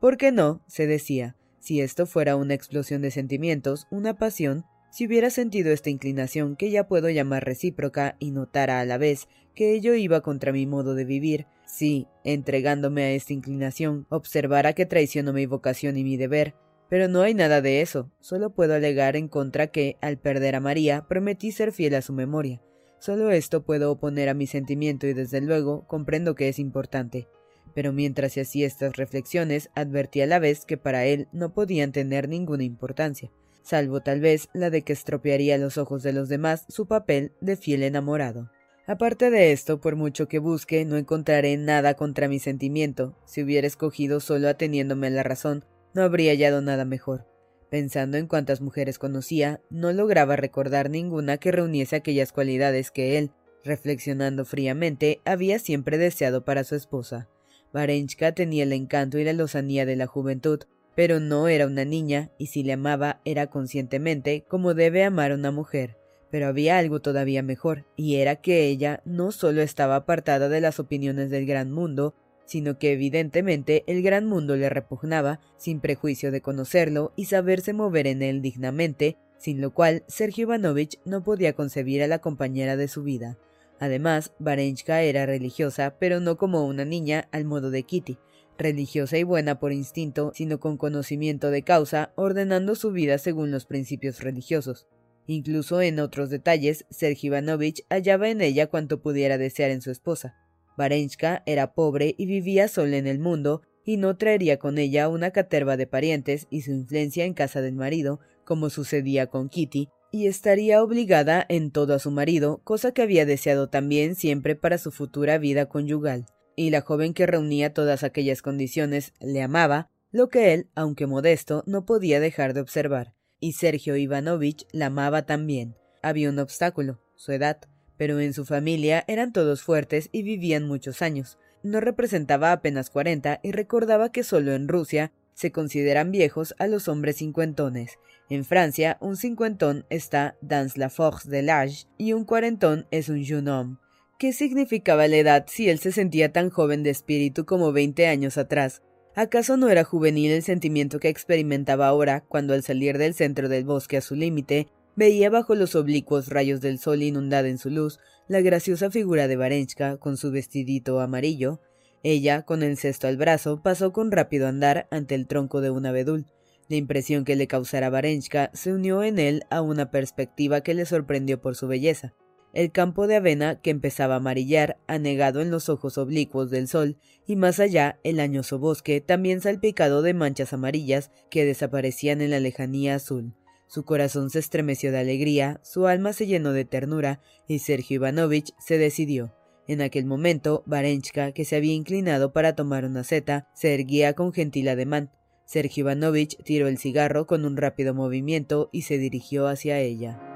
¿Por 0.00 0.16
qué 0.16 0.32
no? 0.32 0.62
se 0.66 0.86
decía. 0.86 1.36
Si 1.60 1.80
esto 1.80 2.04
fuera 2.06 2.36
una 2.36 2.54
explosión 2.54 3.00
de 3.00 3.10
sentimientos, 3.10 3.86
una 3.90 4.14
pasión, 4.18 4.64
si 4.94 5.08
hubiera 5.08 5.28
sentido 5.28 5.72
esta 5.72 5.90
inclinación 5.90 6.54
que 6.54 6.70
ya 6.70 6.86
puedo 6.86 7.10
llamar 7.10 7.44
recíproca 7.44 8.14
y 8.20 8.30
notara 8.30 8.78
a 8.78 8.84
la 8.84 8.96
vez 8.96 9.26
que 9.52 9.74
ello 9.74 9.94
iba 9.94 10.20
contra 10.20 10.52
mi 10.52 10.68
modo 10.68 10.94
de 10.94 11.04
vivir, 11.04 11.46
si, 11.66 12.06
entregándome 12.22 13.02
a 13.02 13.10
esta 13.10 13.32
inclinación, 13.32 14.06
observara 14.08 14.72
que 14.72 14.86
traiciono 14.86 15.32
mi 15.32 15.46
vocación 15.46 15.96
y 15.96 16.04
mi 16.04 16.16
deber, 16.16 16.54
pero 16.88 17.08
no 17.08 17.22
hay 17.22 17.34
nada 17.34 17.60
de 17.60 17.80
eso, 17.80 18.12
solo 18.20 18.50
puedo 18.50 18.76
alegar 18.76 19.16
en 19.16 19.26
contra 19.26 19.66
que, 19.66 19.96
al 20.00 20.16
perder 20.16 20.54
a 20.54 20.60
María, 20.60 21.06
prometí 21.08 21.50
ser 21.50 21.72
fiel 21.72 21.96
a 21.96 22.02
su 22.02 22.12
memoria. 22.12 22.62
Solo 23.00 23.32
esto 23.32 23.64
puedo 23.64 23.90
oponer 23.90 24.28
a 24.28 24.34
mi 24.34 24.46
sentimiento 24.46 25.08
y 25.08 25.12
desde 25.12 25.40
luego 25.40 25.88
comprendo 25.88 26.36
que 26.36 26.48
es 26.48 26.60
importante. 26.60 27.26
Pero 27.74 27.92
mientras 27.92 28.38
hacía 28.38 28.68
estas 28.68 28.94
reflexiones, 28.96 29.70
advertí 29.74 30.20
a 30.20 30.28
la 30.28 30.38
vez 30.38 30.64
que 30.64 30.76
para 30.76 31.04
él 31.04 31.26
no 31.32 31.52
podían 31.52 31.90
tener 31.90 32.28
ninguna 32.28 32.62
importancia 32.62 33.32
salvo 33.64 34.00
tal 34.00 34.20
vez 34.20 34.48
la 34.52 34.70
de 34.70 34.82
que 34.82 34.92
estropearía 34.92 35.58
los 35.58 35.78
ojos 35.78 36.02
de 36.04 36.12
los 36.12 36.28
demás 36.28 36.66
su 36.68 36.86
papel 36.86 37.32
de 37.40 37.56
fiel 37.56 37.82
enamorado. 37.82 38.50
Aparte 38.86 39.30
de 39.30 39.50
esto, 39.52 39.80
por 39.80 39.96
mucho 39.96 40.28
que 40.28 40.38
busque, 40.38 40.84
no 40.84 40.98
encontraré 40.98 41.56
nada 41.56 41.94
contra 41.94 42.28
mi 42.28 42.38
sentimiento. 42.38 43.16
Si 43.24 43.42
hubiera 43.42 43.66
escogido 43.66 44.20
solo 44.20 44.48
ateniéndome 44.48 45.06
a 45.06 45.10
la 45.10 45.22
razón, 45.22 45.64
no 45.94 46.02
habría 46.02 46.32
hallado 46.32 46.60
nada 46.60 46.84
mejor. 46.84 47.26
Pensando 47.70 48.18
en 48.18 48.26
cuántas 48.26 48.60
mujeres 48.60 48.98
conocía, 48.98 49.62
no 49.70 49.90
lograba 49.92 50.36
recordar 50.36 50.90
ninguna 50.90 51.38
que 51.38 51.50
reuniese 51.50 51.96
aquellas 51.96 52.30
cualidades 52.30 52.90
que 52.90 53.16
él, 53.16 53.30
reflexionando 53.64 54.44
fríamente, 54.44 55.20
había 55.24 55.58
siempre 55.58 55.96
deseado 55.96 56.44
para 56.44 56.62
su 56.62 56.74
esposa. 56.74 57.28
Varenchka 57.72 58.32
tenía 58.32 58.64
el 58.64 58.72
encanto 58.72 59.18
y 59.18 59.24
la 59.24 59.32
lozanía 59.32 59.86
de 59.86 59.96
la 59.96 60.06
juventud, 60.06 60.60
pero 60.94 61.20
no 61.20 61.48
era 61.48 61.66
una 61.66 61.84
niña, 61.84 62.30
y 62.38 62.46
si 62.46 62.62
le 62.62 62.74
amaba 62.74 63.20
era 63.24 63.48
conscientemente, 63.48 64.44
como 64.48 64.74
debe 64.74 65.04
amar 65.04 65.32
una 65.32 65.50
mujer. 65.50 65.96
Pero 66.30 66.46
había 66.48 66.78
algo 66.78 67.00
todavía 67.00 67.42
mejor, 67.42 67.84
y 67.96 68.16
era 68.16 68.36
que 68.36 68.66
ella 68.66 69.02
no 69.04 69.32
solo 69.32 69.62
estaba 69.62 69.96
apartada 69.96 70.48
de 70.48 70.60
las 70.60 70.80
opiniones 70.80 71.30
del 71.30 71.46
gran 71.46 71.70
mundo, 71.70 72.14
sino 72.44 72.78
que 72.78 72.92
evidentemente 72.92 73.84
el 73.86 74.02
gran 74.02 74.26
mundo 74.26 74.56
le 74.56 74.68
repugnaba, 74.68 75.40
sin 75.56 75.80
prejuicio 75.80 76.30
de 76.30 76.40
conocerlo 76.40 77.12
y 77.16 77.26
saberse 77.26 77.72
mover 77.72 78.06
en 78.06 78.22
él 78.22 78.42
dignamente, 78.42 79.16
sin 79.38 79.60
lo 79.60 79.72
cual 79.72 80.04
Sergio 80.06 80.42
Ivanovich 80.42 80.98
no 81.04 81.22
podía 81.22 81.54
concebir 81.54 82.02
a 82.02 82.06
la 82.06 82.18
compañera 82.18 82.76
de 82.76 82.88
su 82.88 83.02
vida. 83.02 83.38
Además, 83.80 84.32
Varenchka 84.38 85.02
era 85.02 85.26
religiosa, 85.26 85.96
pero 85.98 86.20
no 86.20 86.36
como 86.36 86.66
una 86.66 86.84
niña 86.84 87.28
al 87.32 87.44
modo 87.44 87.70
de 87.70 87.82
Kitty, 87.82 88.18
religiosa 88.58 89.18
y 89.18 89.22
buena 89.22 89.58
por 89.58 89.72
instinto, 89.72 90.32
sino 90.34 90.60
con 90.60 90.76
conocimiento 90.76 91.50
de 91.50 91.62
causa, 91.62 92.12
ordenando 92.16 92.74
su 92.74 92.92
vida 92.92 93.18
según 93.18 93.50
los 93.50 93.66
principios 93.66 94.20
religiosos. 94.20 94.86
Incluso 95.26 95.80
en 95.80 96.00
otros 96.00 96.30
detalles, 96.30 96.84
Sergio 96.90 97.28
Ivanovich 97.28 97.84
hallaba 97.88 98.28
en 98.28 98.40
ella 98.40 98.66
cuanto 98.66 99.00
pudiera 99.00 99.38
desear 99.38 99.70
en 99.70 99.80
su 99.80 99.90
esposa. 99.90 100.36
Varenchka 100.76 101.42
era 101.46 101.72
pobre 101.72 102.14
y 102.18 102.26
vivía 102.26 102.68
sola 102.68 102.96
en 102.96 103.06
el 103.06 103.18
mundo, 103.18 103.62
y 103.86 103.96
no 103.96 104.16
traería 104.16 104.58
con 104.58 104.78
ella 104.78 105.08
una 105.08 105.30
caterva 105.30 105.76
de 105.76 105.86
parientes 105.86 106.46
y 106.50 106.62
su 106.62 106.72
influencia 106.72 107.24
en 107.24 107.34
casa 107.34 107.60
del 107.60 107.74
marido, 107.74 108.20
como 108.44 108.70
sucedía 108.70 109.26
con 109.26 109.48
Kitty, 109.48 109.88
y 110.10 110.26
estaría 110.26 110.82
obligada 110.82 111.44
en 111.48 111.70
todo 111.70 111.94
a 111.94 111.98
su 111.98 112.10
marido, 112.10 112.60
cosa 112.64 112.92
que 112.92 113.02
había 113.02 113.26
deseado 113.26 113.68
también 113.68 114.14
siempre 114.14 114.56
para 114.56 114.78
su 114.78 114.90
futura 114.90 115.38
vida 115.38 115.66
conyugal 115.66 116.26
y 116.56 116.70
la 116.70 116.80
joven 116.80 117.14
que 117.14 117.26
reunía 117.26 117.72
todas 117.72 118.04
aquellas 118.04 118.42
condiciones 118.42 119.12
le 119.20 119.42
amaba, 119.42 119.90
lo 120.10 120.28
que 120.28 120.54
él, 120.54 120.68
aunque 120.74 121.06
modesto, 121.06 121.64
no 121.66 121.84
podía 121.84 122.20
dejar 122.20 122.54
de 122.54 122.60
observar, 122.60 123.14
y 123.40 123.52
Sergio 123.52 123.96
Ivanovich 123.96 124.66
la 124.72 124.86
amaba 124.86 125.26
también. 125.26 125.76
había 126.02 126.28
un 126.28 126.38
obstáculo, 126.38 127.00
su 127.16 127.32
edad, 127.32 127.58
pero 127.96 128.20
en 128.20 128.32
su 128.32 128.44
familia 128.44 129.04
eran 129.06 129.32
todos 129.32 129.62
fuertes 129.62 130.08
y 130.12 130.22
vivían 130.22 130.66
muchos 130.66 131.02
años. 131.02 131.38
No 131.62 131.80
representaba 131.80 132.52
apenas 132.52 132.90
cuarenta 132.90 133.40
y 133.42 133.52
recordaba 133.52 134.12
que 134.12 134.22
solo 134.22 134.52
en 134.52 134.68
Rusia 134.68 135.12
se 135.32 135.50
consideran 135.50 136.10
viejos 136.10 136.54
a 136.58 136.66
los 136.66 136.88
hombres 136.88 137.16
cincuentones. 137.16 137.98
En 138.30 138.44
Francia, 138.44 138.98
un 139.00 139.16
cincuentón 139.16 139.84
está 139.90 140.36
dans 140.40 140.76
la 140.76 140.90
force 140.90 141.28
de 141.28 141.42
l'âge 141.42 141.86
y 141.98 142.12
un 142.12 142.24
cuarentón 142.24 142.86
es 142.90 143.08
un 143.08 143.24
jeune 143.24 143.50
homme. 143.50 143.76
¿Qué 144.16 144.32
significaba 144.32 145.08
la 145.08 145.16
edad 145.16 145.46
si 145.48 145.68
él 145.68 145.80
se 145.80 145.90
sentía 145.90 146.32
tan 146.32 146.48
joven 146.48 146.84
de 146.84 146.90
espíritu 146.90 147.44
como 147.44 147.72
veinte 147.72 148.06
años 148.06 148.38
atrás? 148.38 148.80
¿Acaso 149.16 149.56
no 149.56 149.68
era 149.68 149.82
juvenil 149.82 150.30
el 150.30 150.44
sentimiento 150.44 151.00
que 151.00 151.08
experimentaba 151.08 151.88
ahora 151.88 152.24
cuando 152.28 152.54
al 152.54 152.62
salir 152.62 152.96
del 152.96 153.14
centro 153.14 153.48
del 153.48 153.64
bosque 153.64 153.96
a 153.96 154.00
su 154.00 154.14
límite 154.14 154.68
veía 154.94 155.30
bajo 155.30 155.56
los 155.56 155.74
oblicuos 155.74 156.28
rayos 156.28 156.60
del 156.60 156.78
sol 156.78 157.02
inundada 157.02 157.48
en 157.48 157.58
su 157.58 157.70
luz 157.70 157.98
la 158.28 158.40
graciosa 158.40 158.88
figura 158.88 159.26
de 159.26 159.34
Varenchka 159.34 159.96
con 159.96 160.16
su 160.16 160.30
vestidito 160.30 161.00
amarillo? 161.00 161.60
Ella, 162.04 162.42
con 162.42 162.62
el 162.62 162.76
cesto 162.76 163.08
al 163.08 163.16
brazo, 163.16 163.62
pasó 163.62 163.92
con 163.92 164.12
rápido 164.12 164.46
andar 164.46 164.86
ante 164.92 165.16
el 165.16 165.26
tronco 165.26 165.60
de 165.60 165.70
un 165.70 165.86
abedul. 165.86 166.26
La 166.68 166.76
impresión 166.76 167.24
que 167.24 167.34
le 167.34 167.48
causara 167.48 167.90
Varenchka 167.90 168.50
se 168.54 168.72
unió 168.72 169.02
en 169.02 169.18
él 169.18 169.42
a 169.50 169.60
una 169.60 169.90
perspectiva 169.90 170.60
que 170.60 170.74
le 170.74 170.86
sorprendió 170.86 171.40
por 171.40 171.56
su 171.56 171.66
belleza. 171.66 172.14
El 172.54 172.70
campo 172.70 173.08
de 173.08 173.16
avena 173.16 173.60
que 173.60 173.70
empezaba 173.70 174.14
a 174.14 174.18
amarillar, 174.18 174.78
anegado 174.86 175.40
en 175.40 175.50
los 175.50 175.68
ojos 175.68 175.98
oblicuos 175.98 176.50
del 176.50 176.68
sol, 176.68 176.96
y 177.26 177.34
más 177.34 177.58
allá 177.58 177.98
el 178.04 178.20
añoso 178.20 178.60
bosque, 178.60 179.00
también 179.00 179.40
salpicado 179.40 180.02
de 180.02 180.14
manchas 180.14 180.52
amarillas 180.52 181.10
que 181.30 181.44
desaparecían 181.44 182.20
en 182.20 182.30
la 182.30 182.38
lejanía 182.38 182.94
azul. 182.94 183.34
Su 183.66 183.84
corazón 183.84 184.30
se 184.30 184.38
estremeció 184.38 184.92
de 184.92 185.00
alegría, 185.00 185.60
su 185.64 185.88
alma 185.88 186.12
se 186.12 186.28
llenó 186.28 186.52
de 186.52 186.64
ternura, 186.64 187.20
y 187.48 187.58
Sergio 187.58 187.96
Ivanovich 187.96 188.52
se 188.60 188.78
decidió. 188.78 189.34
En 189.66 189.80
aquel 189.80 190.06
momento, 190.06 190.62
Varenchka, 190.64 191.32
que 191.32 191.44
se 191.44 191.56
había 191.56 191.72
inclinado 191.72 192.32
para 192.32 192.54
tomar 192.54 192.84
una 192.84 193.02
seta, 193.02 193.48
se 193.56 193.74
erguía 193.74 194.12
con 194.12 194.32
gentil 194.32 194.68
ademán. 194.68 195.10
Sergio 195.44 195.82
Ivanovich 195.82 196.40
tiró 196.44 196.68
el 196.68 196.78
cigarro 196.78 197.26
con 197.26 197.44
un 197.44 197.56
rápido 197.56 197.94
movimiento 197.94 198.70
y 198.70 198.82
se 198.82 198.96
dirigió 198.96 199.48
hacia 199.48 199.80
ella. 199.80 200.33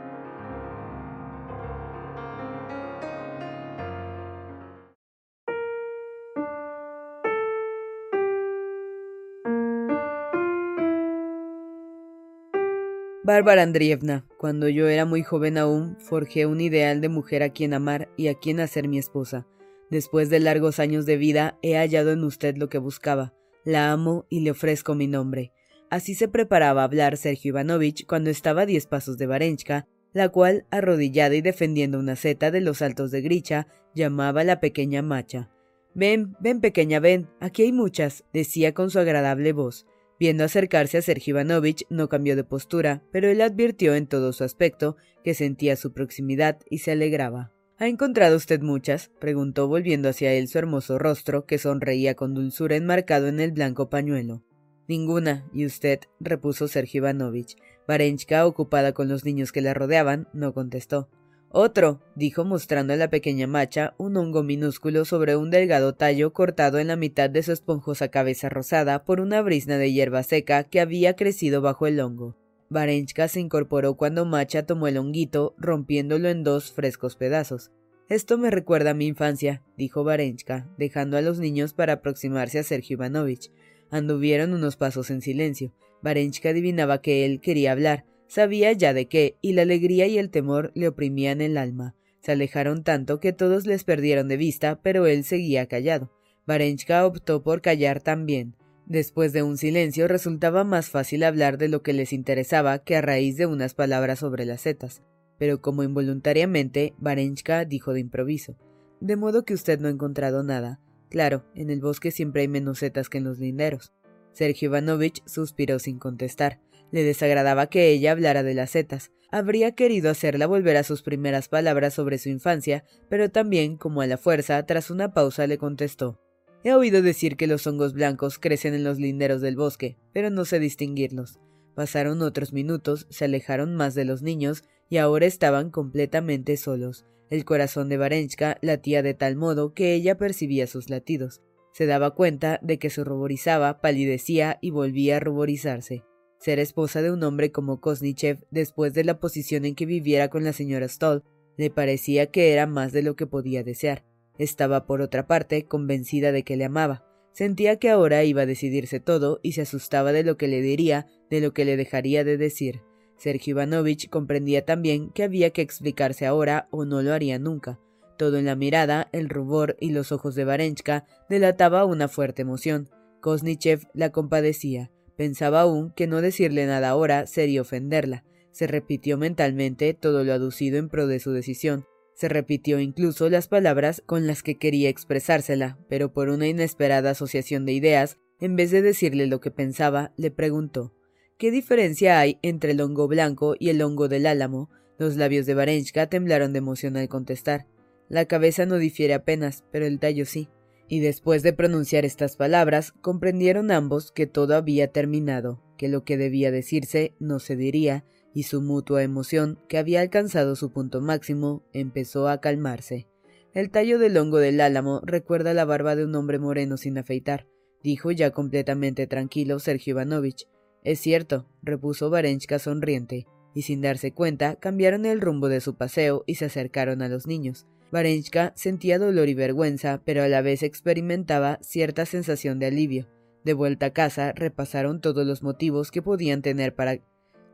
Bárbara 13.28 13.62
Andrievna, 13.62 14.24
cuando 14.38 14.70
yo 14.70 14.88
era 14.88 15.04
muy 15.04 15.22
joven 15.22 15.58
aún, 15.58 15.98
forjé 15.98 16.46
un 16.46 16.62
ideal 16.62 17.02
de 17.02 17.10
mujer 17.10 17.42
a 17.42 17.50
quien 17.50 17.74
amar 17.74 18.08
y 18.16 18.28
a 18.28 18.34
quien 18.34 18.58
hacer 18.58 18.88
mi 18.88 18.96
esposa. 18.96 19.46
Después 19.90 20.30
de 20.30 20.40
largos 20.40 20.78
años 20.78 21.04
de 21.04 21.18
vida, 21.18 21.58
he 21.60 21.76
hallado 21.76 22.10
en 22.12 22.24
usted 22.24 22.56
lo 22.56 22.70
que 22.70 22.78
buscaba. 22.78 23.34
La 23.66 23.92
amo 23.92 24.24
y 24.30 24.40
le 24.40 24.52
ofrezco 24.52 24.94
mi 24.94 25.08
nombre. 25.08 25.52
Así 25.90 26.14
se 26.14 26.28
preparaba 26.28 26.80
a 26.80 26.84
hablar 26.84 27.18
Sergio 27.18 27.50
Ivanovich 27.50 28.06
cuando 28.06 28.30
estaba 28.30 28.62
a 28.62 28.66
diez 28.66 28.86
pasos 28.86 29.18
de 29.18 29.26
Varenchka, 29.26 29.86
la 30.14 30.30
cual, 30.30 30.64
arrodillada 30.70 31.34
y 31.34 31.42
defendiendo 31.42 31.98
una 31.98 32.16
seta 32.16 32.50
de 32.50 32.62
los 32.62 32.80
altos 32.80 33.10
de 33.10 33.20
Gricha, 33.20 33.66
llamaba 33.94 34.40
a 34.40 34.44
la 34.44 34.58
pequeña 34.58 35.02
macha. 35.02 35.50
Ven, 35.92 36.34
ven 36.40 36.62
pequeña, 36.62 36.98
ven, 36.98 37.28
aquí 37.40 37.64
hay 37.64 37.72
muchas, 37.72 38.24
decía 38.32 38.72
con 38.72 38.88
su 38.88 38.98
agradable 38.98 39.52
voz. 39.52 39.84
Viendo 40.18 40.44
acercarse 40.44 40.98
a 40.98 41.02
Sergio 41.02 41.32
Ivanovich, 41.32 41.84
no 41.90 42.08
cambió 42.08 42.34
de 42.34 42.44
postura, 42.44 43.02
pero 43.12 43.28
él 43.28 43.40
advirtió 43.40 43.94
en 43.94 44.06
todo 44.06 44.32
su 44.32 44.44
aspecto 44.44 44.96
que 45.22 45.34
sentía 45.34 45.76
su 45.76 45.92
proximidad 45.92 46.58
y 46.68 46.78
se 46.78 46.92
alegraba. 46.92 47.52
¿Ha 47.78 47.86
encontrado 47.86 48.36
usted 48.36 48.60
muchas? 48.60 49.12
preguntó 49.20 49.68
volviendo 49.68 50.08
hacia 50.08 50.32
él 50.32 50.48
su 50.48 50.58
hermoso 50.58 50.98
rostro, 50.98 51.46
que 51.46 51.58
sonreía 51.58 52.16
con 52.16 52.34
dulzura 52.34 52.74
enmarcado 52.74 53.28
en 53.28 53.38
el 53.38 53.52
blanco 53.52 53.88
pañuelo. 53.88 54.42
Ninguna, 54.88 55.48
y 55.52 55.64
usted, 55.66 56.00
repuso 56.18 56.66
Sergio 56.66 56.98
Ivanovich. 56.98 57.56
Varenchka, 57.86 58.44
ocupada 58.46 58.92
con 58.92 59.08
los 59.08 59.24
niños 59.24 59.52
que 59.52 59.60
la 59.60 59.74
rodeaban, 59.74 60.28
no 60.32 60.52
contestó. 60.54 61.08
Otro, 61.50 62.00
dijo 62.14 62.44
mostrando 62.44 62.92
a 62.92 62.96
la 62.96 63.08
pequeña 63.08 63.46
macha 63.46 63.94
un 63.96 64.18
hongo 64.18 64.42
minúsculo 64.42 65.06
sobre 65.06 65.34
un 65.34 65.50
delgado 65.50 65.94
tallo 65.94 66.34
cortado 66.34 66.78
en 66.78 66.88
la 66.88 66.96
mitad 66.96 67.30
de 67.30 67.42
su 67.42 67.52
esponjosa 67.52 68.08
cabeza 68.08 68.50
rosada 68.50 69.04
por 69.04 69.20
una 69.20 69.40
brisna 69.40 69.78
de 69.78 69.90
hierba 69.90 70.22
seca 70.22 70.64
que 70.64 70.80
había 70.80 71.16
crecido 71.16 71.62
bajo 71.62 71.86
el 71.86 72.00
hongo. 72.00 72.36
Varenchka 72.68 73.28
se 73.28 73.40
incorporó 73.40 73.94
cuando 73.94 74.26
Macha 74.26 74.66
tomó 74.66 74.88
el 74.88 74.98
honguito, 74.98 75.54
rompiéndolo 75.56 76.28
en 76.28 76.44
dos 76.44 76.70
frescos 76.70 77.16
pedazos. 77.16 77.70
Esto 78.10 78.36
me 78.36 78.50
recuerda 78.50 78.90
a 78.90 78.94
mi 78.94 79.06
infancia, 79.06 79.62
dijo 79.76 80.04
Varenchka, 80.04 80.68
dejando 80.76 81.16
a 81.16 81.22
los 81.22 81.38
niños 81.38 81.72
para 81.72 81.94
aproximarse 81.94 82.58
a 82.58 82.62
Sergio 82.62 82.94
Ivanovich. 82.94 83.50
Anduvieron 83.90 84.52
unos 84.52 84.76
pasos 84.76 85.10
en 85.10 85.22
silencio. 85.22 85.72
Varenchka 86.02 86.50
adivinaba 86.50 87.00
que 87.00 87.24
él 87.24 87.40
quería 87.40 87.72
hablar, 87.72 88.04
Sabía 88.28 88.72
ya 88.72 88.92
de 88.92 89.06
qué, 89.06 89.36
y 89.40 89.54
la 89.54 89.62
alegría 89.62 90.06
y 90.06 90.18
el 90.18 90.30
temor 90.30 90.70
le 90.74 90.86
oprimían 90.86 91.40
el 91.40 91.56
alma. 91.56 91.94
Se 92.20 92.32
alejaron 92.32 92.84
tanto 92.84 93.20
que 93.20 93.32
todos 93.32 93.66
les 93.66 93.84
perdieron 93.84 94.28
de 94.28 94.36
vista, 94.36 94.80
pero 94.82 95.06
él 95.06 95.24
seguía 95.24 95.66
callado. 95.66 96.12
Varenchka 96.46 97.06
optó 97.06 97.42
por 97.42 97.62
callar 97.62 98.02
también. 98.02 98.54
Después 98.86 99.32
de 99.32 99.42
un 99.42 99.56
silencio 99.56 100.08
resultaba 100.08 100.64
más 100.64 100.90
fácil 100.90 101.24
hablar 101.24 101.58
de 101.58 101.68
lo 101.68 101.82
que 101.82 101.92
les 101.92 102.12
interesaba 102.12 102.78
que 102.78 102.96
a 102.96 103.02
raíz 103.02 103.36
de 103.36 103.46
unas 103.46 103.74
palabras 103.74 104.20
sobre 104.20 104.44
las 104.44 104.62
setas. 104.62 105.02
Pero 105.38 105.60
como 105.60 105.82
involuntariamente, 105.82 106.94
Varenchka 106.98 107.64
dijo 107.64 107.92
de 107.92 108.00
improviso. 108.00 108.56
De 109.00 109.16
modo 109.16 109.44
que 109.44 109.54
usted 109.54 109.78
no 109.78 109.88
ha 109.88 109.92
encontrado 109.92 110.42
nada. 110.42 110.80
Claro, 111.10 111.44
en 111.54 111.70
el 111.70 111.80
bosque 111.80 112.10
siempre 112.10 112.42
hay 112.42 112.48
menos 112.48 112.78
setas 112.78 113.08
que 113.08 113.18
en 113.18 113.24
los 113.24 113.38
linderos. 113.38 113.92
Sergio 114.32 114.68
Ivanovich 114.68 115.22
suspiró 115.26 115.78
sin 115.78 115.98
contestar. 115.98 116.60
Le 116.90 117.02
desagradaba 117.02 117.68
que 117.68 117.90
ella 117.90 118.12
hablara 118.12 118.42
de 118.42 118.54
las 118.54 118.70
setas. 118.70 119.10
Habría 119.30 119.72
querido 119.72 120.10
hacerla 120.10 120.46
volver 120.46 120.76
a 120.76 120.82
sus 120.82 121.02
primeras 121.02 121.48
palabras 121.48 121.94
sobre 121.94 122.18
su 122.18 122.30
infancia, 122.30 122.84
pero 123.10 123.30
también, 123.30 123.76
como 123.76 124.00
a 124.00 124.06
la 124.06 124.16
fuerza, 124.16 124.64
tras 124.64 124.90
una 124.90 125.12
pausa 125.12 125.46
le 125.46 125.58
contestó 125.58 126.18
He 126.64 126.72
oído 126.72 127.02
decir 127.02 127.36
que 127.36 127.46
los 127.46 127.66
hongos 127.66 127.92
blancos 127.92 128.38
crecen 128.38 128.74
en 128.74 128.84
los 128.84 128.98
linderos 128.98 129.40
del 129.40 129.56
bosque, 129.56 129.96
pero 130.12 130.30
no 130.30 130.44
sé 130.44 130.58
distinguirlos. 130.58 131.38
Pasaron 131.74 132.22
otros 132.22 132.52
minutos, 132.52 133.06
se 133.10 133.26
alejaron 133.26 133.76
más 133.76 133.94
de 133.94 134.04
los 134.04 134.22
niños, 134.22 134.64
y 134.88 134.96
ahora 134.96 135.26
estaban 135.26 135.70
completamente 135.70 136.56
solos. 136.56 137.06
El 137.30 137.44
corazón 137.44 137.88
de 137.88 137.98
Varenchka 137.98 138.58
latía 138.62 139.02
de 139.02 139.14
tal 139.14 139.36
modo 139.36 139.74
que 139.74 139.94
ella 139.94 140.16
percibía 140.16 140.66
sus 140.66 140.90
latidos. 140.90 141.42
Se 141.72 141.86
daba 141.86 142.14
cuenta 142.14 142.58
de 142.62 142.78
que 142.78 142.90
se 142.90 143.04
ruborizaba, 143.04 143.80
palidecía 143.80 144.58
y 144.60 144.70
volvía 144.70 145.18
a 145.18 145.20
ruborizarse. 145.20 146.02
Ser 146.38 146.60
esposa 146.60 147.02
de 147.02 147.10
un 147.10 147.22
hombre 147.24 147.50
como 147.50 147.80
Kosnichev, 147.80 148.46
después 148.50 148.94
de 148.94 149.04
la 149.04 149.18
posición 149.18 149.64
en 149.64 149.74
que 149.74 149.86
viviera 149.86 150.28
con 150.28 150.44
la 150.44 150.52
señora 150.52 150.88
Stoll, 150.88 151.24
le 151.56 151.70
parecía 151.70 152.26
que 152.30 152.52
era 152.52 152.66
más 152.66 152.92
de 152.92 153.02
lo 153.02 153.16
que 153.16 153.26
podía 153.26 153.64
desear. 153.64 154.04
Estaba, 154.38 154.86
por 154.86 155.00
otra 155.00 155.26
parte, 155.26 155.66
convencida 155.66 156.30
de 156.30 156.44
que 156.44 156.56
le 156.56 156.64
amaba. 156.64 157.04
Sentía 157.32 157.76
que 157.76 157.90
ahora 157.90 158.22
iba 158.24 158.42
a 158.42 158.46
decidirse 158.46 159.00
todo 159.00 159.40
y 159.42 159.52
se 159.52 159.62
asustaba 159.62 160.12
de 160.12 160.22
lo 160.22 160.36
que 160.36 160.48
le 160.48 160.60
diría, 160.60 161.06
de 161.28 161.40
lo 161.40 161.52
que 161.52 161.64
le 161.64 161.76
dejaría 161.76 162.22
de 162.22 162.36
decir. 162.36 162.82
Sergio 163.16 163.52
Ivanovich 163.52 164.08
comprendía 164.08 164.64
también 164.64 165.10
que 165.10 165.24
había 165.24 165.50
que 165.50 165.62
explicarse 165.62 166.24
ahora 166.24 166.68
o 166.70 166.84
no 166.84 167.02
lo 167.02 167.12
haría 167.12 167.40
nunca. 167.40 167.80
Todo 168.16 168.38
en 168.38 168.46
la 168.46 168.54
mirada, 168.54 169.08
el 169.12 169.28
rubor 169.28 169.76
y 169.80 169.90
los 169.90 170.12
ojos 170.12 170.36
de 170.36 170.44
Varenchka 170.44 171.04
delataba 171.28 171.84
una 171.84 172.08
fuerte 172.08 172.42
emoción. 172.42 172.88
Kosnichev 173.20 173.88
la 173.92 174.10
compadecía. 174.10 174.90
Pensaba 175.18 175.62
aún 175.62 175.90
que 175.96 176.06
no 176.06 176.22
decirle 176.22 176.64
nada 176.66 176.90
ahora 176.90 177.26
sería 177.26 177.62
ofenderla. 177.62 178.24
Se 178.52 178.68
repitió 178.68 179.18
mentalmente 179.18 179.92
todo 179.92 180.22
lo 180.22 180.32
aducido 180.32 180.78
en 180.78 180.88
pro 180.88 181.08
de 181.08 181.18
su 181.18 181.32
decisión. 181.32 181.86
Se 182.14 182.28
repitió 182.28 182.78
incluso 182.78 183.28
las 183.28 183.48
palabras 183.48 184.00
con 184.06 184.28
las 184.28 184.44
que 184.44 184.58
quería 184.58 184.88
expresársela, 184.88 185.76
pero 185.88 186.12
por 186.12 186.28
una 186.28 186.46
inesperada 186.46 187.10
asociación 187.10 187.66
de 187.66 187.72
ideas, 187.72 188.16
en 188.40 188.54
vez 188.54 188.70
de 188.70 188.80
decirle 188.80 189.26
lo 189.26 189.40
que 189.40 189.50
pensaba, 189.50 190.12
le 190.16 190.30
preguntó 190.30 190.94
¿Qué 191.36 191.50
diferencia 191.50 192.20
hay 192.20 192.38
entre 192.42 192.70
el 192.70 192.80
hongo 192.80 193.08
blanco 193.08 193.56
y 193.58 193.70
el 193.70 193.82
hongo 193.82 194.06
del 194.06 194.24
álamo? 194.24 194.70
Los 194.98 195.16
labios 195.16 195.46
de 195.46 195.54
Varenchka 195.54 196.06
temblaron 196.06 196.52
de 196.52 196.58
emoción 196.58 196.96
al 196.96 197.08
contestar. 197.08 197.66
La 198.08 198.26
cabeza 198.26 198.66
no 198.66 198.78
difiere 198.78 199.14
apenas, 199.14 199.64
pero 199.72 199.84
el 199.84 199.98
tallo 199.98 200.26
sí 200.26 200.48
y 200.88 201.00
después 201.00 201.42
de 201.42 201.52
pronunciar 201.52 202.04
estas 202.04 202.36
palabras 202.36 202.92
comprendieron 202.92 203.70
ambos 203.70 204.10
que 204.10 204.26
todo 204.26 204.56
había 204.56 204.90
terminado, 204.90 205.62
que 205.76 205.88
lo 205.88 206.04
que 206.04 206.16
debía 206.16 206.50
decirse 206.50 207.14
no 207.18 207.38
se 207.38 207.56
diría, 207.56 208.04
y 208.34 208.44
su 208.44 208.62
mutua 208.62 209.02
emoción, 209.02 209.58
que 209.68 209.78
había 209.78 210.00
alcanzado 210.00 210.56
su 210.56 210.72
punto 210.72 211.00
máximo, 211.00 211.62
empezó 211.72 212.28
a 212.28 212.40
calmarse. 212.40 213.06
El 213.54 213.70
tallo 213.70 213.98
del 213.98 214.16
hongo 214.16 214.38
del 214.38 214.60
álamo 214.60 215.00
recuerda 215.04 215.54
la 215.54 215.64
barba 215.64 215.96
de 215.96 216.04
un 216.04 216.14
hombre 216.14 216.38
moreno 216.38 216.76
sin 216.76 216.98
afeitar, 216.98 217.46
dijo 217.82 218.10
ya 218.10 218.30
completamente 218.30 219.06
tranquilo 219.06 219.58
Sergio 219.58 219.92
Ivanovich. 219.92 220.46
Es 220.84 221.00
cierto, 221.00 221.46
repuso 221.62 222.10
Varenchka 222.10 222.58
sonriente, 222.58 223.26
y 223.54 223.62
sin 223.62 223.80
darse 223.80 224.12
cuenta 224.12 224.56
cambiaron 224.56 225.06
el 225.06 225.20
rumbo 225.20 225.48
de 225.48 225.60
su 225.60 225.74
paseo 225.74 226.22
y 226.26 226.36
se 226.36 226.44
acercaron 226.44 227.02
a 227.02 227.08
los 227.08 227.26
niños. 227.26 227.66
Varenchka 227.90 228.52
sentía 228.54 228.98
dolor 228.98 229.28
y 229.28 229.34
vergüenza, 229.34 230.02
pero 230.04 230.22
a 230.22 230.28
la 230.28 230.42
vez 230.42 230.62
experimentaba 230.62 231.58
cierta 231.62 232.06
sensación 232.06 232.58
de 232.58 232.66
alivio. 232.66 233.06
De 233.44 233.54
vuelta 233.54 233.86
a 233.86 233.92
casa, 233.92 234.32
repasaron 234.32 235.00
todos 235.00 235.26
los 235.26 235.42
motivos 235.42 235.90
que 235.90 236.02
podían 236.02 236.42
tener 236.42 236.74
para 236.74 236.98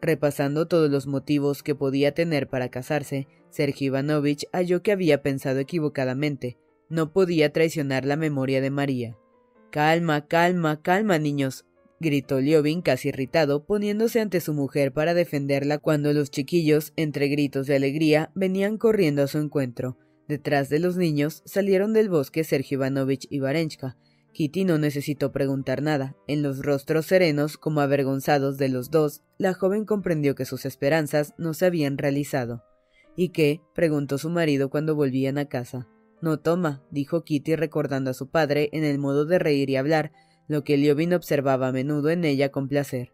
repasando 0.01 0.67
todos 0.69 0.91
los 0.91 1.07
motivos 1.07 1.63
que 1.63 1.75
podía 1.75 2.13
tener 2.13 2.49
para 2.49 2.69
casarse, 2.69 3.27
Sergio 3.49 3.87
Ivanovich 3.87 4.47
halló 4.53 4.83
que 4.83 4.93
había 4.93 5.23
pensado 5.23 5.61
equivocadamente. 5.61 6.59
No 6.91 7.13
podía 7.13 7.53
traicionar 7.53 8.05
la 8.05 8.17
memoria 8.17 8.61
de 8.61 8.71
María. 8.71 9.17
Calma, 9.71 10.27
calma, 10.27 10.83
calma, 10.83 11.19
niños, 11.19 11.65
gritó 12.01 12.41
Liobin 12.41 12.83
casi 12.83 13.09
irritado, 13.09 13.65
poniéndose 13.65 14.21
ante 14.21 14.41
su 14.41 14.53
mujer 14.53 14.93
para 14.93 15.15
defenderla 15.15 15.79
cuando 15.79 16.13
los 16.13 16.31
chiquillos, 16.31 16.93
entre 16.97 17.29
gritos 17.29 17.67
de 17.67 17.77
alegría, 17.77 18.31
venían 18.35 18.77
corriendo 18.77 19.23
a 19.23 19.27
su 19.27 19.39
encuentro. 19.39 19.97
Detrás 20.29 20.69
de 20.69 20.79
los 20.79 20.97
niños 20.97 21.43
salieron 21.45 21.93
del 21.93 22.09
bosque 22.09 22.45
Sergio 22.45 22.77
Ivanovich 22.77 23.27
y 23.31 23.41
Varenchka. 23.41 23.97
Kitty 24.33 24.65
no 24.65 24.79
necesitó 24.79 25.33
preguntar 25.33 25.83
nada. 25.83 26.17
En 26.27 26.43
los 26.43 26.59
rostros 26.65 27.07
serenos, 27.07 27.57
como 27.57 27.81
avergonzados 27.81 28.59
de 28.59 28.69
los 28.69 28.91
dos, 28.91 29.23
la 29.39 29.55
joven 29.55 29.85
comprendió 29.85 30.35
que 30.35 30.45
sus 30.45 30.65
esperanzas 30.65 31.35
no 31.39 31.55
se 31.55 31.67
habían 31.67 31.99
realizado. 31.99 32.65
¿Y 33.17 33.29
qué? 33.29 33.61
preguntó 33.75 34.19
su 34.19 34.31
marido 34.31 34.71
cuando 34.71 34.97
volvían 34.97 35.39
a 35.39 35.47
casa. 35.47 35.89
No 36.21 36.41
toma, 36.41 36.83
dijo 36.91 37.23
Kitty 37.23 37.55
recordando 37.55 38.11
a 38.11 38.15
su 38.15 38.29
padre 38.29 38.71
en 38.73 38.83
el 38.83 38.99
modo 38.99 39.25
de 39.25 39.39
reír 39.39 39.71
y 39.71 39.77
hablar, 39.77 40.11
lo 40.49 40.65
que 40.65 40.77
Liobin 40.77 41.15
observaba 41.15 41.69
a 41.69 41.73
menudo 41.73 42.11
en 42.11 42.25
ella 42.25 42.51
con 42.51 42.69
placer. 42.69 43.13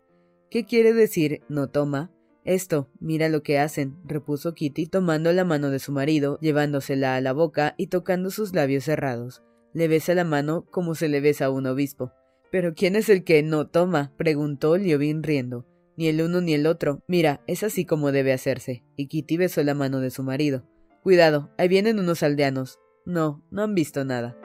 ¿Qué 0.51 0.64
quiere 0.64 0.92
decir 0.92 1.42
no 1.49 1.68
toma? 1.68 2.12
Esto, 2.44 2.88
mira 3.00 3.29
lo 3.29 3.42
que 3.42 3.59
hacen, 3.59 3.96
repuso 4.05 4.55
Kitty, 4.55 4.87
tomando 4.87 5.33
la 5.33 5.44
mano 5.44 5.70
de 5.70 5.79
su 5.79 5.92
marido, 5.92 6.38
llevándosela 6.40 7.16
a 7.16 7.20
la 7.20 7.33
boca 7.33 7.74
y 7.76 7.88
tocando 7.88 8.31
sus 8.31 8.55
labios 8.55 8.85
cerrados. 8.85 9.42
Le 9.74 9.88
besa 9.88 10.14
la 10.14 10.24
mano 10.24 10.66
como 10.70 10.94
se 10.94 11.09
le 11.09 11.20
besa 11.20 11.46
a 11.46 11.50
un 11.50 11.66
obispo. 11.66 12.12
¿Pero 12.50 12.74
quién 12.74 12.96
es 12.96 13.09
el 13.09 13.24
que 13.24 13.42
no 13.42 13.68
toma? 13.68 14.12
preguntó 14.16 14.76
Liobin 14.76 15.22
riendo. 15.22 15.66
Ni 15.96 16.09
el 16.09 16.22
uno 16.22 16.40
ni 16.40 16.55
el 16.55 16.66
otro. 16.66 17.03
Mira, 17.07 17.42
es 17.46 17.62
así 17.62 17.85
como 17.85 18.11
debe 18.11 18.33
hacerse. 18.33 18.85
Y 18.96 19.07
Kitty 19.07 19.37
besó 19.37 19.62
la 19.62 19.74
mano 19.74 20.00
de 20.00 20.11
su 20.11 20.22
marido. 20.22 20.64
Cuidado, 21.03 21.50
ahí 21.59 21.68
vienen 21.68 21.98
unos 21.98 22.22
aldeanos. 22.22 22.79
No, 23.05 23.44
no 23.50 23.62
han 23.62 23.74
visto 23.74 24.05
nada. 24.05 24.37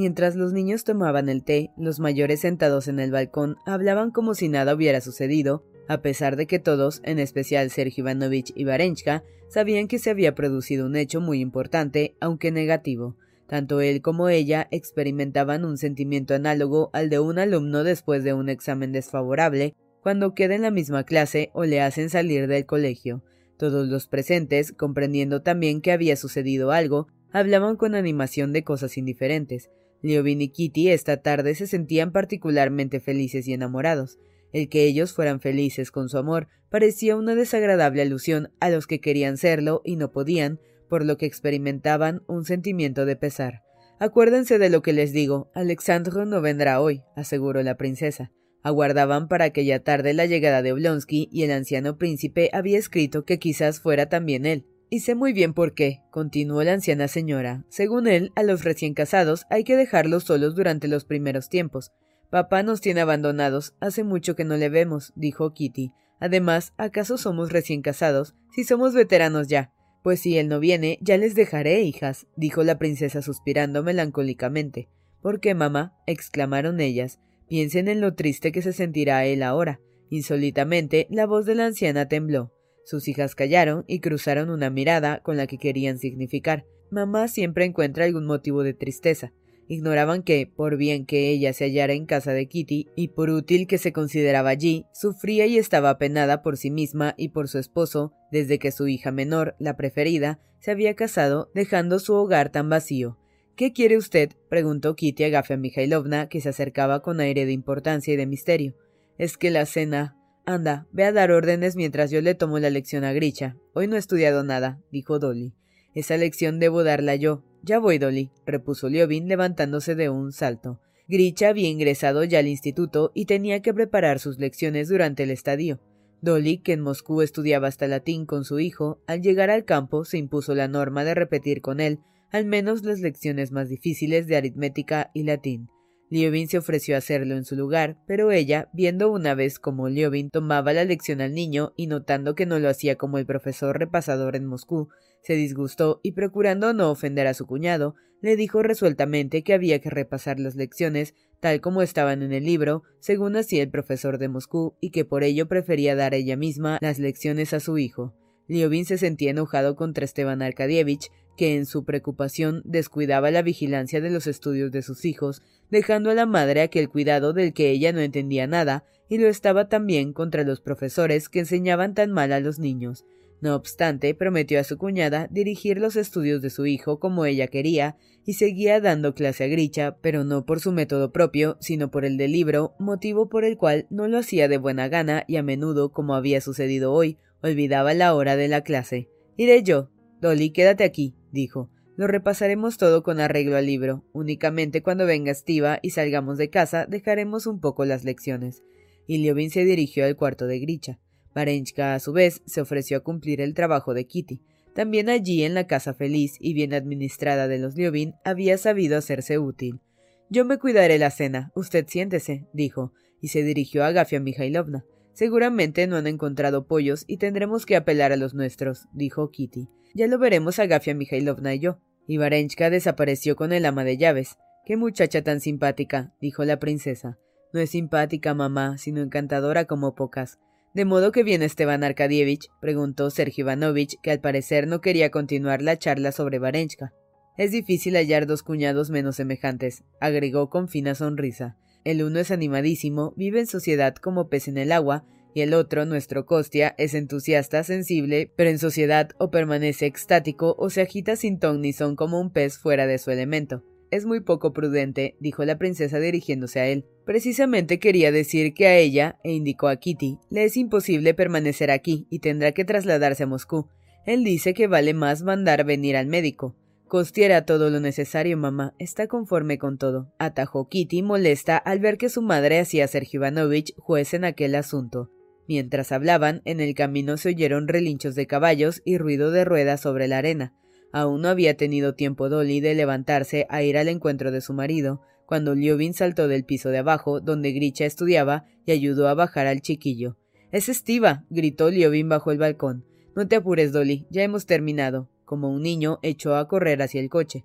Mientras 0.00 0.34
los 0.34 0.54
niños 0.54 0.84
tomaban 0.84 1.28
el 1.28 1.44
té, 1.44 1.72
los 1.76 2.00
mayores 2.00 2.40
sentados 2.40 2.88
en 2.88 3.00
el 3.00 3.10
balcón 3.10 3.58
hablaban 3.66 4.12
como 4.12 4.34
si 4.34 4.48
nada 4.48 4.74
hubiera 4.74 5.02
sucedido, 5.02 5.62
a 5.88 6.00
pesar 6.00 6.36
de 6.36 6.46
que 6.46 6.58
todos, 6.58 7.02
en 7.04 7.18
especial 7.18 7.68
Sergio 7.68 8.00
Ivanovich 8.04 8.50
y 8.56 8.64
Varenchka, 8.64 9.24
sabían 9.50 9.88
que 9.88 9.98
se 9.98 10.08
había 10.08 10.34
producido 10.34 10.86
un 10.86 10.96
hecho 10.96 11.20
muy 11.20 11.40
importante, 11.40 12.16
aunque 12.18 12.50
negativo. 12.50 13.14
Tanto 13.46 13.82
él 13.82 14.00
como 14.00 14.30
ella 14.30 14.68
experimentaban 14.70 15.66
un 15.66 15.76
sentimiento 15.76 16.32
análogo 16.32 16.88
al 16.94 17.10
de 17.10 17.18
un 17.18 17.38
alumno 17.38 17.84
después 17.84 18.24
de 18.24 18.32
un 18.32 18.48
examen 18.48 18.92
desfavorable, 18.92 19.74
cuando 20.00 20.32
queda 20.32 20.54
en 20.54 20.62
la 20.62 20.70
misma 20.70 21.04
clase 21.04 21.50
o 21.52 21.66
le 21.66 21.82
hacen 21.82 22.08
salir 22.08 22.46
del 22.46 22.64
colegio. 22.64 23.22
Todos 23.58 23.86
los 23.86 24.06
presentes, 24.06 24.72
comprendiendo 24.72 25.42
también 25.42 25.82
que 25.82 25.92
había 25.92 26.16
sucedido 26.16 26.70
algo, 26.70 27.08
hablaban 27.32 27.76
con 27.76 27.94
animación 27.94 28.54
de 28.54 28.64
cosas 28.64 28.96
indiferentes, 28.96 29.68
Liobin 30.02 30.40
y 30.40 30.48
Kitty 30.48 30.90
esta 30.90 31.18
tarde 31.18 31.54
se 31.54 31.66
sentían 31.66 32.12
particularmente 32.12 33.00
felices 33.00 33.46
y 33.48 33.52
enamorados. 33.52 34.18
El 34.52 34.68
que 34.68 34.84
ellos 34.84 35.12
fueran 35.12 35.40
felices 35.40 35.90
con 35.90 36.08
su 36.08 36.18
amor 36.18 36.48
parecía 36.70 37.16
una 37.16 37.34
desagradable 37.34 38.02
alusión 38.02 38.50
a 38.60 38.70
los 38.70 38.86
que 38.86 39.00
querían 39.00 39.36
serlo 39.36 39.82
y 39.84 39.96
no 39.96 40.10
podían, 40.10 40.60
por 40.88 41.04
lo 41.04 41.16
que 41.16 41.26
experimentaban 41.26 42.22
un 42.26 42.44
sentimiento 42.44 43.04
de 43.04 43.16
pesar. 43.16 43.62
Acuérdense 43.98 44.58
de 44.58 44.70
lo 44.70 44.82
que 44.82 44.92
les 44.92 45.12
digo, 45.12 45.50
Alexandro 45.54 46.24
no 46.24 46.40
vendrá 46.40 46.80
hoy, 46.80 47.02
aseguró 47.16 47.62
la 47.62 47.76
princesa. 47.76 48.32
Aguardaban 48.62 49.28
para 49.28 49.46
aquella 49.46 49.82
tarde 49.82 50.14
la 50.14 50.26
llegada 50.26 50.62
de 50.62 50.72
Oblonsky 50.72 51.28
y 51.30 51.44
el 51.44 51.50
anciano 51.50 51.96
príncipe 51.96 52.50
había 52.52 52.78
escrito 52.78 53.24
que 53.24 53.38
quizás 53.38 53.80
fuera 53.80 54.08
también 54.08 54.46
él. 54.46 54.66
Y 54.92 55.00
sé 55.00 55.14
muy 55.14 55.32
bien 55.32 55.54
por 55.54 55.72
qué, 55.74 56.02
continuó 56.10 56.64
la 56.64 56.72
anciana 56.72 57.06
señora. 57.06 57.64
Según 57.68 58.08
él, 58.08 58.32
a 58.34 58.42
los 58.42 58.64
recién 58.64 58.92
casados 58.92 59.46
hay 59.48 59.62
que 59.62 59.76
dejarlos 59.76 60.24
solos 60.24 60.56
durante 60.56 60.88
los 60.88 61.04
primeros 61.04 61.48
tiempos. 61.48 61.92
Papá 62.28 62.64
nos 62.64 62.80
tiene 62.80 63.00
abandonados, 63.00 63.74
hace 63.78 64.02
mucho 64.02 64.34
que 64.34 64.44
no 64.44 64.56
le 64.56 64.68
vemos, 64.68 65.12
dijo 65.14 65.54
Kitty. 65.54 65.92
Además, 66.18 66.74
¿acaso 66.76 67.18
somos 67.18 67.52
recién 67.52 67.82
casados? 67.82 68.34
Si 68.52 68.64
somos 68.64 68.92
veteranos 68.92 69.46
ya. 69.46 69.72
Pues 70.02 70.20
si 70.20 70.38
él 70.38 70.48
no 70.48 70.58
viene, 70.58 70.98
ya 71.02 71.16
les 71.18 71.36
dejaré, 71.36 71.82
hijas, 71.82 72.26
dijo 72.36 72.64
la 72.64 72.78
princesa 72.78 73.22
suspirando 73.22 73.84
melancólicamente. 73.84 74.88
¿Por 75.22 75.38
qué, 75.38 75.54
mamá? 75.54 75.94
exclamaron 76.06 76.80
ellas. 76.80 77.20
Piensen 77.48 77.86
en 77.86 78.00
lo 78.00 78.14
triste 78.14 78.50
que 78.50 78.62
se 78.62 78.72
sentirá 78.72 79.24
él 79.24 79.42
ahora. 79.44 79.80
Insólitamente, 80.08 81.06
la 81.10 81.26
voz 81.26 81.46
de 81.46 81.54
la 81.54 81.66
anciana 81.66 82.08
tembló. 82.08 82.52
Sus 82.84 83.08
hijas 83.08 83.34
callaron 83.34 83.84
y 83.86 84.00
cruzaron 84.00 84.50
una 84.50 84.70
mirada 84.70 85.20
con 85.22 85.36
la 85.36 85.46
que 85.46 85.58
querían 85.58 85.98
significar. 85.98 86.66
Mamá 86.90 87.28
siempre 87.28 87.64
encuentra 87.64 88.04
algún 88.04 88.26
motivo 88.26 88.62
de 88.62 88.74
tristeza. 88.74 89.32
Ignoraban 89.68 90.24
que, 90.24 90.48
por 90.48 90.76
bien 90.76 91.06
que 91.06 91.28
ella 91.28 91.52
se 91.52 91.64
hallara 91.64 91.92
en 91.92 92.04
casa 92.04 92.32
de 92.32 92.46
Kitty 92.46 92.88
y 92.96 93.08
por 93.08 93.30
útil 93.30 93.68
que 93.68 93.78
se 93.78 93.92
consideraba 93.92 94.50
allí, 94.50 94.84
sufría 94.92 95.46
y 95.46 95.58
estaba 95.58 95.90
apenada 95.90 96.42
por 96.42 96.56
sí 96.56 96.72
misma 96.72 97.14
y 97.16 97.28
por 97.28 97.46
su 97.46 97.58
esposo 97.58 98.12
desde 98.32 98.58
que 98.58 98.72
su 98.72 98.88
hija 98.88 99.12
menor, 99.12 99.54
la 99.60 99.76
preferida, 99.76 100.40
se 100.58 100.72
había 100.72 100.96
casado, 100.96 101.50
dejando 101.54 102.00
su 102.00 102.14
hogar 102.14 102.50
tan 102.50 102.68
vacío. 102.68 103.16
¿Qué 103.54 103.72
quiere 103.72 103.96
usted? 103.96 104.30
preguntó 104.48 104.96
Kitty 104.96 105.22
a 105.24 105.28
Gafia 105.28 105.56
Mikhailovna, 105.56 106.28
que 106.28 106.40
se 106.40 106.48
acercaba 106.48 107.02
con 107.02 107.20
aire 107.20 107.46
de 107.46 107.52
importancia 107.52 108.14
y 108.14 108.16
de 108.16 108.26
misterio. 108.26 108.74
Es 109.18 109.36
que 109.36 109.50
la 109.50 109.66
cena. 109.66 110.16
Anda, 110.50 110.86
ve 110.92 111.04
a 111.04 111.12
dar 111.12 111.30
órdenes 111.30 111.76
mientras 111.76 112.10
yo 112.10 112.20
le 112.20 112.34
tomo 112.34 112.58
la 112.58 112.70
lección 112.70 113.04
a 113.04 113.12
Gricha. 113.12 113.56
Hoy 113.72 113.86
no 113.86 113.96
he 113.96 113.98
estudiado 113.98 114.44
nada, 114.44 114.80
dijo 114.90 115.18
Dolly. 115.18 115.54
Esa 115.94 116.16
lección 116.16 116.58
debo 116.58 116.84
darla 116.84 117.16
yo. 117.16 117.44
Ya 117.62 117.78
voy, 117.78 117.98
Dolly, 117.98 118.30
repuso 118.46 118.88
Liobin 118.88 119.28
levantándose 119.28 119.94
de 119.94 120.10
un 120.10 120.32
salto. 120.32 120.80
Gricha 121.08 121.48
había 121.48 121.68
ingresado 121.68 122.24
ya 122.24 122.38
al 122.38 122.46
instituto 122.46 123.10
y 123.14 123.24
tenía 123.24 123.60
que 123.62 123.74
preparar 123.74 124.18
sus 124.18 124.38
lecciones 124.38 124.88
durante 124.88 125.22
el 125.24 125.30
estadio. 125.30 125.80
Dolly, 126.20 126.58
que 126.58 126.72
en 126.72 126.80
Moscú 126.80 127.22
estudiaba 127.22 127.68
hasta 127.68 127.88
latín 127.88 128.26
con 128.26 128.44
su 128.44 128.60
hijo, 128.60 129.00
al 129.06 129.22
llegar 129.22 129.50
al 129.50 129.64
campo 129.64 130.04
se 130.04 130.18
impuso 130.18 130.54
la 130.54 130.68
norma 130.68 131.04
de 131.04 131.14
repetir 131.14 131.60
con 131.62 131.80
él 131.80 132.00
al 132.30 132.46
menos 132.46 132.84
las 132.84 133.00
lecciones 133.00 133.52
más 133.52 133.68
difíciles 133.68 134.26
de 134.26 134.36
aritmética 134.36 135.10
y 135.14 135.24
latín. 135.24 135.68
Liobin 136.10 136.48
se 136.48 136.58
ofreció 136.58 136.96
a 136.96 136.98
hacerlo 136.98 137.36
en 137.36 137.44
su 137.44 137.54
lugar, 137.54 137.96
pero 138.06 138.32
ella, 138.32 138.68
viendo 138.72 139.12
una 139.12 139.34
vez 139.36 139.60
cómo 139.60 139.88
Liobin 139.88 140.28
tomaba 140.30 140.72
la 140.72 140.84
lección 140.84 141.20
al 141.20 141.34
niño 141.34 141.72
y 141.76 141.86
notando 141.86 142.34
que 142.34 142.46
no 142.46 142.58
lo 142.58 142.68
hacía 142.68 142.96
como 142.96 143.18
el 143.18 143.26
profesor 143.26 143.78
repasador 143.78 144.34
en 144.34 144.44
Moscú, 144.44 144.88
se 145.22 145.34
disgustó 145.34 146.00
y 146.02 146.12
procurando 146.12 146.72
no 146.72 146.90
ofender 146.90 147.28
a 147.28 147.34
su 147.34 147.46
cuñado, 147.46 147.94
le 148.22 148.34
dijo 148.36 148.62
resueltamente 148.62 149.42
que 149.42 149.54
había 149.54 149.78
que 149.78 149.88
repasar 149.88 150.40
las 150.40 150.56
lecciones 150.56 151.14
tal 151.40 151.60
como 151.60 151.80
estaban 151.80 152.22
en 152.22 152.32
el 152.32 152.44
libro, 152.44 152.82
según 152.98 153.36
hacía 153.36 153.62
el 153.62 153.70
profesor 153.70 154.18
de 154.18 154.28
Moscú, 154.28 154.74
y 154.80 154.90
que 154.90 155.04
por 155.04 155.22
ello 155.22 155.48
prefería 155.48 155.94
dar 155.94 156.12
ella 156.12 156.36
misma 156.36 156.78
las 156.82 156.98
lecciones 156.98 157.54
a 157.54 157.60
su 157.60 157.78
hijo. 157.78 158.14
Liobin 158.46 158.84
se 158.84 158.98
sentía 158.98 159.30
enojado 159.30 159.76
contra 159.76 160.04
Esteban 160.04 160.42
Arkadievich, 160.42 161.08
que 161.40 161.56
en 161.56 161.64
su 161.64 161.86
preocupación 161.86 162.60
descuidaba 162.66 163.30
la 163.30 163.40
vigilancia 163.40 164.02
de 164.02 164.10
los 164.10 164.26
estudios 164.26 164.70
de 164.72 164.82
sus 164.82 165.06
hijos, 165.06 165.40
dejando 165.70 166.10
a 166.10 166.14
la 166.14 166.26
madre 166.26 166.60
aquel 166.60 166.90
cuidado 166.90 167.32
del 167.32 167.54
que 167.54 167.70
ella 167.70 167.94
no 167.94 168.00
entendía 168.00 168.46
nada, 168.46 168.84
y 169.08 169.16
lo 169.16 169.26
estaba 169.26 169.70
también 169.70 170.12
contra 170.12 170.44
los 170.44 170.60
profesores 170.60 171.30
que 171.30 171.38
enseñaban 171.38 171.94
tan 171.94 172.12
mal 172.12 172.34
a 172.34 172.40
los 172.40 172.58
niños. 172.58 173.06
No 173.40 173.54
obstante, 173.54 174.14
prometió 174.14 174.60
a 174.60 174.64
su 174.64 174.76
cuñada 174.76 175.28
dirigir 175.30 175.78
los 175.78 175.96
estudios 175.96 176.42
de 176.42 176.50
su 176.50 176.66
hijo 176.66 177.00
como 177.00 177.24
ella 177.24 177.46
quería, 177.46 177.96
y 178.26 178.34
seguía 178.34 178.78
dando 178.78 179.14
clase 179.14 179.44
a 179.44 179.46
Gricha, 179.46 179.96
pero 180.02 180.24
no 180.24 180.44
por 180.44 180.60
su 180.60 180.72
método 180.72 181.10
propio, 181.10 181.56
sino 181.58 181.90
por 181.90 182.04
el 182.04 182.18
del 182.18 182.32
libro, 182.32 182.74
motivo 182.78 183.30
por 183.30 183.46
el 183.46 183.56
cual 183.56 183.86
no 183.88 184.08
lo 184.08 184.18
hacía 184.18 184.46
de 184.46 184.58
buena 184.58 184.88
gana 184.88 185.24
y 185.26 185.36
a 185.36 185.42
menudo, 185.42 185.90
como 185.90 186.14
había 186.14 186.42
sucedido 186.42 186.92
hoy, 186.92 187.16
olvidaba 187.42 187.94
la 187.94 188.14
hora 188.14 188.36
de 188.36 188.48
la 188.48 188.60
clase. 188.60 189.08
Iré 189.38 189.62
yo. 189.62 189.88
Dolly, 190.20 190.50
quédate 190.50 190.84
aquí, 190.84 191.14
dijo. 191.32 191.70
Lo 191.96 192.06
repasaremos 192.06 192.78
todo 192.78 193.02
con 193.02 193.20
arreglo 193.20 193.56
al 193.56 193.66
libro. 193.66 194.04
Únicamente 194.12 194.82
cuando 194.82 195.06
venga 195.06 195.32
Estiva 195.32 195.80
y 195.82 195.90
salgamos 195.90 196.38
de 196.38 196.48
casa 196.48 196.86
dejaremos 196.86 197.46
un 197.46 197.60
poco 197.60 197.84
las 197.84 198.04
lecciones. 198.04 198.62
Y 199.06 199.18
Liobin 199.18 199.50
se 199.50 199.64
dirigió 199.64 200.04
al 200.04 200.16
cuarto 200.16 200.46
de 200.46 200.60
Gricha. 200.60 200.98
Varenchka, 201.34 201.94
a 201.94 202.00
su 202.00 202.12
vez, 202.12 202.42
se 202.46 202.60
ofreció 202.60 202.96
a 202.96 203.00
cumplir 203.00 203.40
el 203.40 203.54
trabajo 203.54 203.94
de 203.94 204.06
Kitty. 204.06 204.40
También 204.74 205.08
allí, 205.08 205.44
en 205.44 205.54
la 205.54 205.66
casa 205.66 205.94
feliz 205.94 206.36
y 206.40 206.54
bien 206.54 206.74
administrada 206.74 207.48
de 207.48 207.58
los 207.58 207.74
Liobin, 207.74 208.14
había 208.24 208.56
sabido 208.56 208.96
hacerse 208.96 209.38
útil. 209.38 209.80
Yo 210.28 210.44
me 210.44 210.58
cuidaré 210.58 210.98
la 210.98 211.10
cena. 211.10 211.50
Usted 211.54 211.86
siéntese, 211.88 212.46
dijo, 212.52 212.92
y 213.20 213.28
se 213.28 213.42
dirigió 213.42 213.84
a 213.84 213.92
Gafia 213.92 214.20
Mijailovna. 214.20 214.84
Seguramente 215.12 215.86
no 215.86 215.96
han 215.96 216.06
encontrado 216.06 216.66
pollos 216.66 217.04
y 217.06 217.16
tendremos 217.16 217.66
que 217.66 217.76
apelar 217.76 218.12
a 218.12 218.16
los 218.16 218.32
nuestros, 218.32 218.86
dijo 218.92 219.30
Kitty. 219.30 219.68
Ya 219.94 220.06
lo 220.06 220.18
veremos 220.18 220.58
a 220.58 220.66
Gafia 220.66 220.94
Mijailovna 220.94 221.54
y 221.54 221.60
yo. 221.60 221.78
Y 222.06 222.16
Varenchka 222.18 222.70
desapareció 222.70 223.36
con 223.36 223.52
el 223.52 223.66
ama 223.66 223.84
de 223.84 223.96
llaves. 223.96 224.36
Qué 224.64 224.76
muchacha 224.76 225.22
tan 225.22 225.40
simpática, 225.40 226.12
dijo 226.20 226.44
la 226.44 226.58
princesa. 226.58 227.18
No 227.52 227.60
es 227.60 227.70
simpática, 227.70 228.34
mamá, 228.34 228.78
sino 228.78 229.00
encantadora 229.00 229.64
como 229.64 229.94
pocas. 229.94 230.38
¿De 230.72 230.84
modo 230.84 231.10
que 231.10 231.24
viene 231.24 231.46
Esteban 231.46 231.82
Arkadievich? 231.82 232.48
preguntó 232.60 233.10
Sergio 233.10 233.42
Ivanovich, 233.42 233.96
que 234.02 234.12
al 234.12 234.20
parecer 234.20 234.68
no 234.68 234.80
quería 234.80 235.10
continuar 235.10 235.62
la 235.62 235.76
charla 235.76 236.12
sobre 236.12 236.38
Varenchka. 236.38 236.92
Es 237.36 237.50
difícil 237.50 237.96
hallar 237.96 238.26
dos 238.26 238.44
cuñados 238.44 238.90
menos 238.90 239.16
semejantes, 239.16 239.82
agregó 240.00 240.48
con 240.48 240.68
fina 240.68 240.94
sonrisa. 240.94 241.56
El 241.82 242.04
uno 242.04 242.20
es 242.20 242.30
animadísimo, 242.30 243.14
vive 243.16 243.40
en 243.40 243.46
sociedad 243.46 243.96
como 243.96 244.28
pez 244.28 244.46
en 244.46 244.58
el 244.58 244.70
agua, 244.70 245.04
y 245.34 245.42
el 245.42 245.54
otro, 245.54 245.84
nuestro 245.86 246.26
Costia, 246.26 246.74
es 246.78 246.94
entusiasta, 246.94 247.64
sensible, 247.64 248.32
pero 248.36 248.50
en 248.50 248.58
sociedad 248.58 249.10
o 249.18 249.30
permanece 249.30 249.86
extático 249.86 250.54
o 250.58 250.70
se 250.70 250.82
agita 250.82 251.16
sin 251.16 251.38
ton 251.38 251.60
ni 251.60 251.72
son 251.72 251.96
como 251.96 252.20
un 252.20 252.30
pez 252.30 252.58
fuera 252.58 252.86
de 252.86 252.98
su 252.98 253.10
elemento. 253.10 253.64
Es 253.90 254.06
muy 254.06 254.20
poco 254.20 254.52
prudente, 254.52 255.16
dijo 255.18 255.44
la 255.44 255.58
princesa 255.58 255.98
dirigiéndose 255.98 256.60
a 256.60 256.68
él. 256.68 256.84
Precisamente 257.04 257.80
quería 257.80 258.12
decir 258.12 258.54
que 258.54 258.68
a 258.68 258.76
ella, 258.76 259.18
e 259.24 259.32
indicó 259.32 259.66
a 259.66 259.76
Kitty, 259.76 260.18
le 260.30 260.44
es 260.44 260.56
imposible 260.56 261.12
permanecer 261.12 261.72
aquí 261.72 262.06
y 262.08 262.20
tendrá 262.20 262.52
que 262.52 262.64
trasladarse 262.64 263.24
a 263.24 263.26
Moscú. 263.26 263.68
Él 264.06 264.22
dice 264.22 264.54
que 264.54 264.68
vale 264.68 264.94
más 264.94 265.22
mandar 265.22 265.64
venir 265.64 265.96
al 265.96 266.06
médico. 266.06 266.54
Costiera 266.86 267.44
todo 267.44 267.70
lo 267.70 267.78
necesario, 267.78 268.36
mamá. 268.36 268.74
Está 268.78 269.06
conforme 269.06 269.58
con 269.58 269.78
todo. 269.78 270.12
Atajó 270.18 270.68
Kitty 270.68 271.02
molesta 271.02 271.56
al 271.56 271.78
ver 271.78 271.98
que 271.98 272.08
su 272.08 272.22
madre 272.22 272.58
hacía 272.58 272.84
a 272.84 272.88
Sergio 272.88 273.18
Ivanovich 273.18 273.74
juez 273.76 274.14
en 274.14 274.24
aquel 274.24 274.54
asunto. 274.54 275.10
Mientras 275.50 275.90
hablaban, 275.90 276.42
en 276.44 276.60
el 276.60 276.76
camino 276.76 277.16
se 277.16 277.30
oyeron 277.30 277.66
relinchos 277.66 278.14
de 278.14 278.28
caballos 278.28 278.82
y 278.84 278.98
ruido 278.98 279.32
de 279.32 279.44
ruedas 279.44 279.80
sobre 279.80 280.06
la 280.06 280.18
arena. 280.18 280.54
Aún 280.92 281.22
no 281.22 281.28
había 281.28 281.56
tenido 281.56 281.96
tiempo 281.96 282.28
Dolly 282.28 282.60
de 282.60 282.76
levantarse 282.76 283.48
a 283.50 283.60
ir 283.64 283.76
al 283.76 283.88
encuentro 283.88 284.30
de 284.30 284.42
su 284.42 284.52
marido, 284.52 285.00
cuando 285.26 285.56
Liovin 285.56 285.92
saltó 285.92 286.28
del 286.28 286.44
piso 286.44 286.68
de 286.68 286.78
abajo, 286.78 287.18
donde 287.18 287.50
Gricha 287.50 287.84
estudiaba, 287.84 288.44
y 288.64 288.70
ayudó 288.70 289.08
a 289.08 289.14
bajar 289.14 289.48
al 289.48 289.60
chiquillo. 289.60 290.16
Es 290.52 290.68
estiva, 290.68 291.24
gritó 291.30 291.68
Liovin 291.68 292.08
bajo 292.08 292.30
el 292.30 292.38
balcón. 292.38 292.84
No 293.16 293.26
te 293.26 293.34
apures, 293.34 293.72
Dolly, 293.72 294.06
ya 294.08 294.22
hemos 294.22 294.46
terminado. 294.46 295.10
Como 295.24 295.50
un 295.50 295.62
niño, 295.62 295.98
echó 296.02 296.36
a 296.36 296.46
correr 296.46 296.80
hacia 296.80 297.00
el 297.00 297.08
coche. 297.08 297.44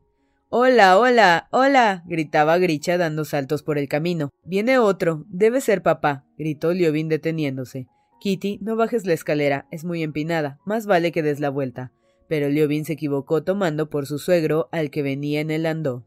Hola, 0.50 1.00
hola, 1.00 1.48
hola. 1.50 2.04
gritaba 2.06 2.60
Gricha 2.60 3.00
dando 3.00 3.26
saltos 3.26 3.64
por 3.64 3.80
el 3.80 3.88
camino. 3.88 4.30
Viene 4.44 4.78
otro. 4.78 5.26
Debe 5.28 5.60
ser 5.60 5.82
papá, 5.82 6.28
gritó 6.38 6.72
Liovin 6.72 7.10
deteniéndose. 7.10 7.88
Kitty, 8.26 8.58
no 8.62 8.76
bajes 8.76 9.06
la 9.06 9.14
escalera, 9.14 9.68
es 9.70 9.86
muy 9.86 10.02
empinada. 10.02 10.60
Más 10.66 10.88
vale 10.88 11.12
que 11.12 11.22
des 11.22 11.40
la 11.40 11.52
vuelta 11.52 11.94
pero 12.28 12.50
Liobin 12.50 12.86
se 12.86 12.94
equivocó 12.94 13.44
tomando 13.44 13.90
por 13.90 14.06
su 14.06 14.20
suegro 14.20 14.70
al 14.72 14.90
que 14.90 15.04
venía 15.04 15.42
en 15.42 15.52
el 15.52 15.66
andó. 15.66 16.06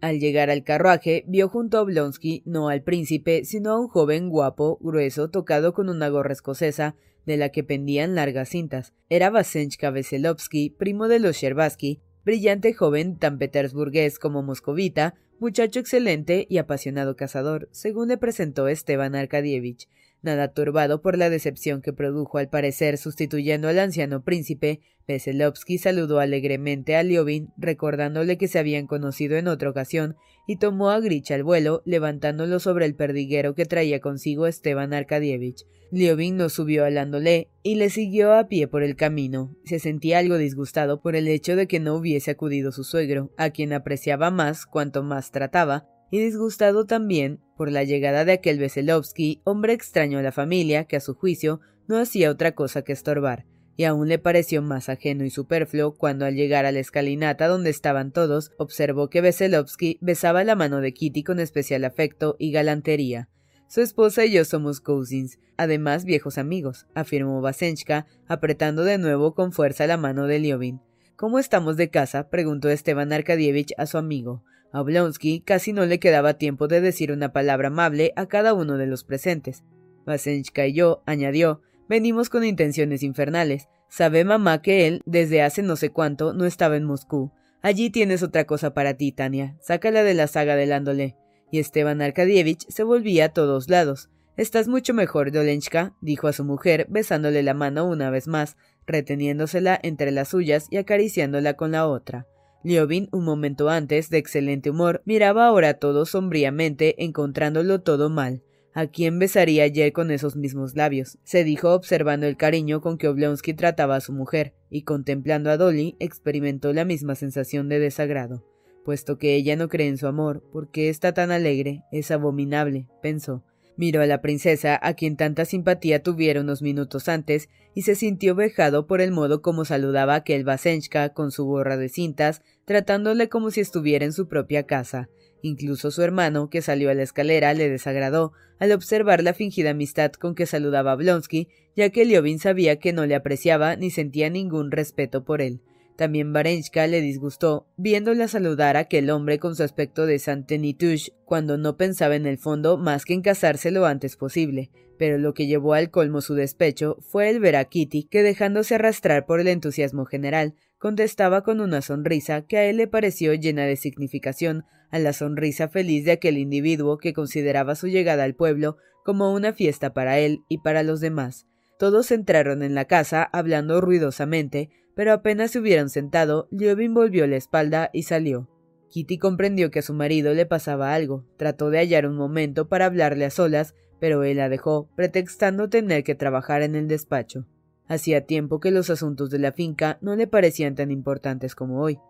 Al 0.00 0.20
llegar 0.20 0.50
al 0.50 0.62
carruaje, 0.62 1.24
vio 1.26 1.48
junto 1.48 1.78
a 1.78 1.82
Oblonsky 1.82 2.42
no 2.46 2.68
al 2.68 2.82
príncipe, 2.82 3.44
sino 3.44 3.72
a 3.72 3.80
un 3.80 3.88
joven 3.88 4.28
guapo, 4.28 4.78
grueso, 4.80 5.30
tocado 5.30 5.74
con 5.74 5.88
una 5.88 6.08
gorra 6.08 6.32
escocesa, 6.32 6.94
de 7.26 7.36
la 7.36 7.48
que 7.48 7.64
pendían 7.64 8.14
largas 8.14 8.50
cintas. 8.50 8.94
Era 9.08 9.28
Vasenchka 9.30 9.90
Veselovsky, 9.90 10.70
primo 10.70 11.08
de 11.08 11.18
los 11.18 11.36
Sherbatsky, 11.36 12.00
brillante 12.24 12.72
joven 12.72 13.18
tan 13.18 13.38
petersburgués 13.38 14.20
como 14.20 14.42
moscovita, 14.42 15.14
muchacho 15.40 15.80
excelente 15.80 16.46
y 16.48 16.58
apasionado 16.58 17.16
cazador, 17.16 17.68
según 17.72 18.08
le 18.08 18.18
presentó 18.18 18.68
Esteban 18.68 19.16
Arkadievich, 19.16 19.88
nada 20.22 20.52
turbado 20.52 21.02
por 21.02 21.16
la 21.16 21.30
decepción 21.30 21.82
que 21.82 21.92
produjo 21.92 22.38
al 22.38 22.48
parecer 22.48 22.98
sustituyendo 22.98 23.68
al 23.68 23.78
anciano 23.78 24.22
príncipe, 24.22 24.80
Veselovsky 25.06 25.78
saludó 25.78 26.20
alegremente 26.20 26.94
a 26.96 27.02
Liovin, 27.02 27.48
recordándole 27.56 28.36
que 28.36 28.48
se 28.48 28.58
habían 28.58 28.86
conocido 28.86 29.36
en 29.36 29.48
otra 29.48 29.70
ocasión, 29.70 30.16
y 30.46 30.56
tomó 30.56 30.90
a 30.90 31.00
Grich 31.00 31.30
al 31.30 31.44
vuelo, 31.44 31.82
levantándolo 31.86 32.60
sobre 32.60 32.84
el 32.84 32.94
perdiguero 32.94 33.54
que 33.54 33.64
traía 33.64 34.00
consigo 34.00 34.46
Esteban 34.46 34.92
Arkadievich. 34.92 35.64
Liovin 35.90 36.36
no 36.36 36.50
subió 36.50 36.84
alándole 36.84 37.48
y 37.62 37.76
le 37.76 37.88
siguió 37.88 38.34
a 38.34 38.48
pie 38.48 38.68
por 38.68 38.82
el 38.82 38.94
camino. 38.94 39.56
Se 39.64 39.78
sentía 39.78 40.18
algo 40.18 40.36
disgustado 40.36 41.00
por 41.00 41.16
el 41.16 41.28
hecho 41.28 41.56
de 41.56 41.66
que 41.66 41.80
no 41.80 41.94
hubiese 41.94 42.30
acudido 42.30 42.72
su 42.72 42.84
suegro, 42.84 43.32
a 43.38 43.50
quien 43.50 43.72
apreciaba 43.72 44.30
más 44.30 44.66
cuanto 44.66 45.02
más 45.02 45.30
trataba, 45.30 45.86
y 46.10 46.18
disgustado 46.20 46.86
también 46.86 47.40
por 47.56 47.70
la 47.70 47.84
llegada 47.84 48.24
de 48.24 48.32
aquel 48.32 48.58
Veselovsky, 48.58 49.40
hombre 49.44 49.72
extraño 49.72 50.18
a 50.18 50.22
la 50.22 50.32
familia, 50.32 50.84
que 50.84 50.96
a 50.96 51.00
su 51.00 51.14
juicio 51.14 51.60
no 51.86 51.98
hacía 51.98 52.30
otra 52.30 52.52
cosa 52.52 52.82
que 52.82 52.92
estorbar, 52.92 53.46
y 53.76 53.84
aún 53.84 54.08
le 54.08 54.18
pareció 54.18 54.62
más 54.62 54.88
ajeno 54.88 55.24
y 55.24 55.30
superfluo 55.30 55.94
cuando 55.96 56.24
al 56.24 56.34
llegar 56.34 56.66
a 56.66 56.72
la 56.72 56.80
escalinata 56.80 57.46
donde 57.46 57.70
estaban 57.70 58.12
todos, 58.12 58.52
observó 58.58 59.08
que 59.08 59.20
Veselovsky 59.20 59.98
besaba 60.00 60.44
la 60.44 60.56
mano 60.56 60.80
de 60.80 60.92
Kitty 60.92 61.22
con 61.22 61.40
especial 61.40 61.84
afecto 61.84 62.36
y 62.38 62.52
galantería. 62.52 63.28
Su 63.68 63.82
esposa 63.82 64.24
y 64.24 64.32
yo 64.32 64.44
somos 64.44 64.80
cousins, 64.80 65.38
además 65.58 66.04
viejos 66.04 66.38
amigos, 66.38 66.86
afirmó 66.94 67.42
Vasenchka, 67.42 68.06
apretando 68.26 68.82
de 68.82 68.96
nuevo 68.96 69.34
con 69.34 69.52
fuerza 69.52 69.86
la 69.86 69.98
mano 69.98 70.26
de 70.26 70.38
Liovin. 70.38 70.80
¿Cómo 71.16 71.38
estamos 71.38 71.76
de 71.76 71.90
casa? 71.90 72.30
preguntó 72.30 72.70
Esteban 72.70 73.12
Arkadievich 73.12 73.74
a 73.76 73.86
su 73.86 73.98
amigo. 73.98 74.42
A 74.72 74.80
Oblonsky 74.80 75.40
casi 75.40 75.72
no 75.72 75.86
le 75.86 75.98
quedaba 75.98 76.34
tiempo 76.34 76.68
de 76.68 76.80
decir 76.80 77.12
una 77.12 77.32
palabra 77.32 77.68
amable 77.68 78.12
a 78.16 78.26
cada 78.26 78.54
uno 78.54 78.76
de 78.76 78.86
los 78.86 79.04
presentes. 79.04 79.64
Vasenchka 80.04 80.66
y 80.66 80.74
yo, 80.74 81.02
añadió, 81.06 81.62
venimos 81.88 82.28
con 82.28 82.44
intenciones 82.44 83.02
infernales. 83.02 83.68
Sabe 83.88 84.24
mamá 84.24 84.60
que 84.60 84.86
él, 84.86 85.02
desde 85.06 85.42
hace 85.42 85.62
no 85.62 85.76
sé 85.76 85.90
cuánto, 85.90 86.34
no 86.34 86.44
estaba 86.44 86.76
en 86.76 86.84
Moscú. 86.84 87.32
Allí 87.62 87.90
tienes 87.90 88.22
otra 88.22 88.44
cosa 88.44 88.74
para 88.74 88.94
ti, 88.94 89.12
Tania. 89.12 89.56
Sácala 89.60 90.02
de 90.02 90.14
la 90.14 90.26
saga 90.26 90.54
del 90.56 90.72
Ándole. 90.72 91.16
Y 91.50 91.58
Esteban 91.58 92.02
Arkadievich 92.02 92.66
se 92.68 92.82
volvía 92.82 93.26
a 93.26 93.28
todos 93.30 93.70
lados. 93.70 94.10
Estás 94.36 94.68
mucho 94.68 94.94
mejor, 94.94 95.32
Dolenchka, 95.32 95.96
dijo 96.00 96.28
a 96.28 96.32
su 96.32 96.44
mujer, 96.44 96.86
besándole 96.88 97.42
la 97.42 97.54
mano 97.54 97.86
una 97.86 98.10
vez 98.10 98.28
más, 98.28 98.56
reteniéndosela 98.86 99.80
entre 99.82 100.12
las 100.12 100.28
suyas 100.28 100.68
y 100.70 100.76
acariciándola 100.76 101.54
con 101.54 101.72
la 101.72 101.88
otra. 101.88 102.26
Liovin, 102.68 103.08
un 103.12 103.24
momento 103.24 103.70
antes, 103.70 104.10
de 104.10 104.18
excelente 104.18 104.68
humor, 104.68 105.00
miraba 105.06 105.46
ahora 105.46 105.74
todo 105.74 106.04
sombríamente, 106.04 107.02
encontrándolo 107.02 107.80
todo 107.80 108.10
mal. 108.10 108.42
¿A 108.74 108.88
quién 108.88 109.18
besaría 109.18 109.64
ayer 109.64 109.92
con 109.94 110.10
esos 110.10 110.36
mismos 110.36 110.76
labios? 110.76 111.16
se 111.24 111.44
dijo 111.44 111.72
observando 111.72 112.26
el 112.26 112.36
cariño 112.36 112.82
con 112.82 112.98
que 112.98 113.08
Oblonsky 113.08 113.54
trataba 113.54 113.96
a 113.96 114.00
su 114.02 114.12
mujer, 114.12 114.54
y 114.68 114.82
contemplando 114.82 115.50
a 115.50 115.56
Dolly 115.56 115.96
experimentó 115.98 116.74
la 116.74 116.84
misma 116.84 117.14
sensación 117.14 117.70
de 117.70 117.78
desagrado. 117.78 118.44
Puesto 118.84 119.16
que 119.16 119.34
ella 119.34 119.56
no 119.56 119.68
cree 119.68 119.88
en 119.88 119.96
su 119.96 120.06
amor, 120.06 120.42
¿por 120.52 120.70
qué 120.70 120.90
está 120.90 121.14
tan 121.14 121.30
alegre? 121.30 121.84
Es 121.90 122.10
abominable, 122.10 122.86
pensó. 123.00 123.44
Miró 123.78 124.02
a 124.02 124.06
la 124.06 124.20
princesa, 124.20 124.76
a 124.82 124.94
quien 124.94 125.16
tanta 125.16 125.44
simpatía 125.44 126.02
tuviera 126.02 126.40
unos 126.40 126.62
minutos 126.62 127.08
antes, 127.08 127.48
y 127.74 127.82
se 127.82 127.94
sintió 127.94 128.34
vejado 128.34 128.88
por 128.88 129.00
el 129.00 129.12
modo 129.12 129.40
como 129.40 129.64
saludaba 129.64 130.14
a 130.14 130.16
aquel 130.16 130.42
Vasenchka 130.42 131.10
con 131.10 131.30
su 131.30 131.44
gorra 131.44 131.76
de 131.76 131.88
cintas, 131.88 132.42
tratándole 132.64 133.28
como 133.28 133.52
si 133.52 133.60
estuviera 133.60 134.04
en 134.04 134.12
su 134.12 134.26
propia 134.26 134.64
casa. 134.64 135.08
Incluso 135.42 135.92
su 135.92 136.02
hermano, 136.02 136.50
que 136.50 136.60
salió 136.60 136.90
a 136.90 136.94
la 136.94 137.04
escalera, 137.04 137.54
le 137.54 137.70
desagradó 137.70 138.32
al 138.58 138.72
observar 138.72 139.22
la 139.22 139.32
fingida 139.32 139.70
amistad 139.70 140.10
con 140.10 140.34
que 140.34 140.46
saludaba 140.46 140.90
a 140.90 140.96
Blonsky, 140.96 141.46
ya 141.76 141.90
que 141.90 142.04
Liovin 142.04 142.40
sabía 142.40 142.80
que 142.80 142.92
no 142.92 143.06
le 143.06 143.14
apreciaba 143.14 143.76
ni 143.76 143.92
sentía 143.92 144.28
ningún 144.28 144.72
respeto 144.72 145.22
por 145.22 145.40
él. 145.40 145.60
También 145.98 146.32
Varenchka 146.32 146.86
le 146.86 147.00
disgustó, 147.00 147.66
viéndola 147.76 148.28
saludar 148.28 148.76
a 148.76 148.80
aquel 148.82 149.10
hombre 149.10 149.40
con 149.40 149.56
su 149.56 149.64
aspecto 149.64 150.06
de 150.06 150.20
Saint-Tenituche, 150.20 151.12
cuando 151.24 151.58
no 151.58 151.76
pensaba 151.76 152.14
en 152.14 152.24
el 152.24 152.38
fondo 152.38 152.78
más 152.78 153.04
que 153.04 153.14
en 153.14 153.20
casarse 153.20 153.72
lo 153.72 153.84
antes 153.84 154.14
posible. 154.14 154.70
Pero 154.96 155.18
lo 155.18 155.34
que 155.34 155.48
llevó 155.48 155.74
al 155.74 155.90
colmo 155.90 156.20
su 156.20 156.34
despecho 156.34 156.98
fue 157.00 157.28
el 157.30 157.40
ver 157.40 157.56
a 157.56 157.64
Kitty, 157.64 158.04
que 158.04 158.22
dejándose 158.22 158.76
arrastrar 158.76 159.26
por 159.26 159.40
el 159.40 159.48
entusiasmo 159.48 160.04
general, 160.04 160.54
contestaba 160.78 161.42
con 161.42 161.60
una 161.60 161.82
sonrisa 161.82 162.42
que 162.42 162.58
a 162.58 162.64
él 162.66 162.76
le 162.76 162.86
pareció 162.86 163.34
llena 163.34 163.64
de 163.64 163.74
significación 163.74 164.62
a 164.92 165.00
la 165.00 165.12
sonrisa 165.12 165.66
feliz 165.66 166.04
de 166.04 166.12
aquel 166.12 166.38
individuo 166.38 166.98
que 166.98 167.12
consideraba 167.12 167.74
su 167.74 167.88
llegada 167.88 168.22
al 168.22 168.36
pueblo 168.36 168.76
como 169.04 169.34
una 169.34 169.52
fiesta 169.52 169.94
para 169.94 170.20
él 170.20 170.44
y 170.48 170.58
para 170.58 170.84
los 170.84 171.00
demás. 171.00 171.48
Todos 171.76 172.12
entraron 172.12 172.62
en 172.62 172.76
la 172.76 172.84
casa 172.84 173.22
hablando 173.22 173.80
ruidosamente, 173.80 174.70
pero 174.98 175.12
apenas 175.12 175.52
se 175.52 175.60
hubieron 175.60 175.90
sentado, 175.90 176.48
Liobin 176.50 176.92
volvió 176.92 177.24
la 177.28 177.36
espalda 177.36 177.88
y 177.92 178.02
salió. 178.02 178.48
Kitty 178.90 179.16
comprendió 179.18 179.70
que 179.70 179.78
a 179.78 179.82
su 179.82 179.94
marido 179.94 180.34
le 180.34 180.44
pasaba 180.44 180.92
algo, 180.92 181.24
trató 181.36 181.70
de 181.70 181.78
hallar 181.78 182.04
un 182.04 182.16
momento 182.16 182.68
para 182.68 182.86
hablarle 182.86 183.24
a 183.24 183.30
solas, 183.30 183.76
pero 184.00 184.24
él 184.24 184.38
la 184.38 184.48
dejó, 184.48 184.90
pretextando 184.96 185.68
tener 185.70 186.02
que 186.02 186.16
trabajar 186.16 186.62
en 186.62 186.74
el 186.74 186.88
despacho. 186.88 187.46
Hacía 187.86 188.26
tiempo 188.26 188.58
que 188.58 188.72
los 188.72 188.90
asuntos 188.90 189.30
de 189.30 189.38
la 189.38 189.52
finca 189.52 189.98
no 190.00 190.16
le 190.16 190.26
parecían 190.26 190.74
tan 190.74 190.90
importantes 190.90 191.54
como 191.54 191.80
hoy. 191.80 192.00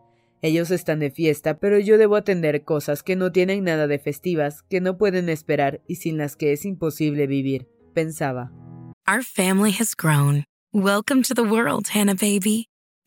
Ellos 0.40 0.70
están 0.70 1.00
de 1.00 1.10
fiesta, 1.10 1.58
pero 1.58 1.78
yo 1.78 1.98
debo 1.98 2.16
atender 2.16 2.64
cosas 2.64 3.02
que 3.02 3.16
no 3.16 3.32
tienen 3.32 3.64
nada 3.64 3.86
de 3.86 3.98
festivas, 3.98 4.62
que 4.62 4.80
no 4.80 4.96
pueden 4.96 5.28
esperar 5.28 5.82
y 5.86 5.96
sin 5.96 6.16
las 6.16 6.36
que 6.36 6.54
es 6.54 6.64
imposible 6.64 7.26
vivir, 7.26 7.68
pensaba. 7.92 8.50
Our 9.06 9.22
family 9.22 9.74
has 9.78 9.94
grown. 9.94 10.44
Welcome 10.72 11.22
to 11.24 11.34
the 11.34 11.42
world, 11.42 11.88
Hannah 11.94 12.14
baby. 12.14 12.68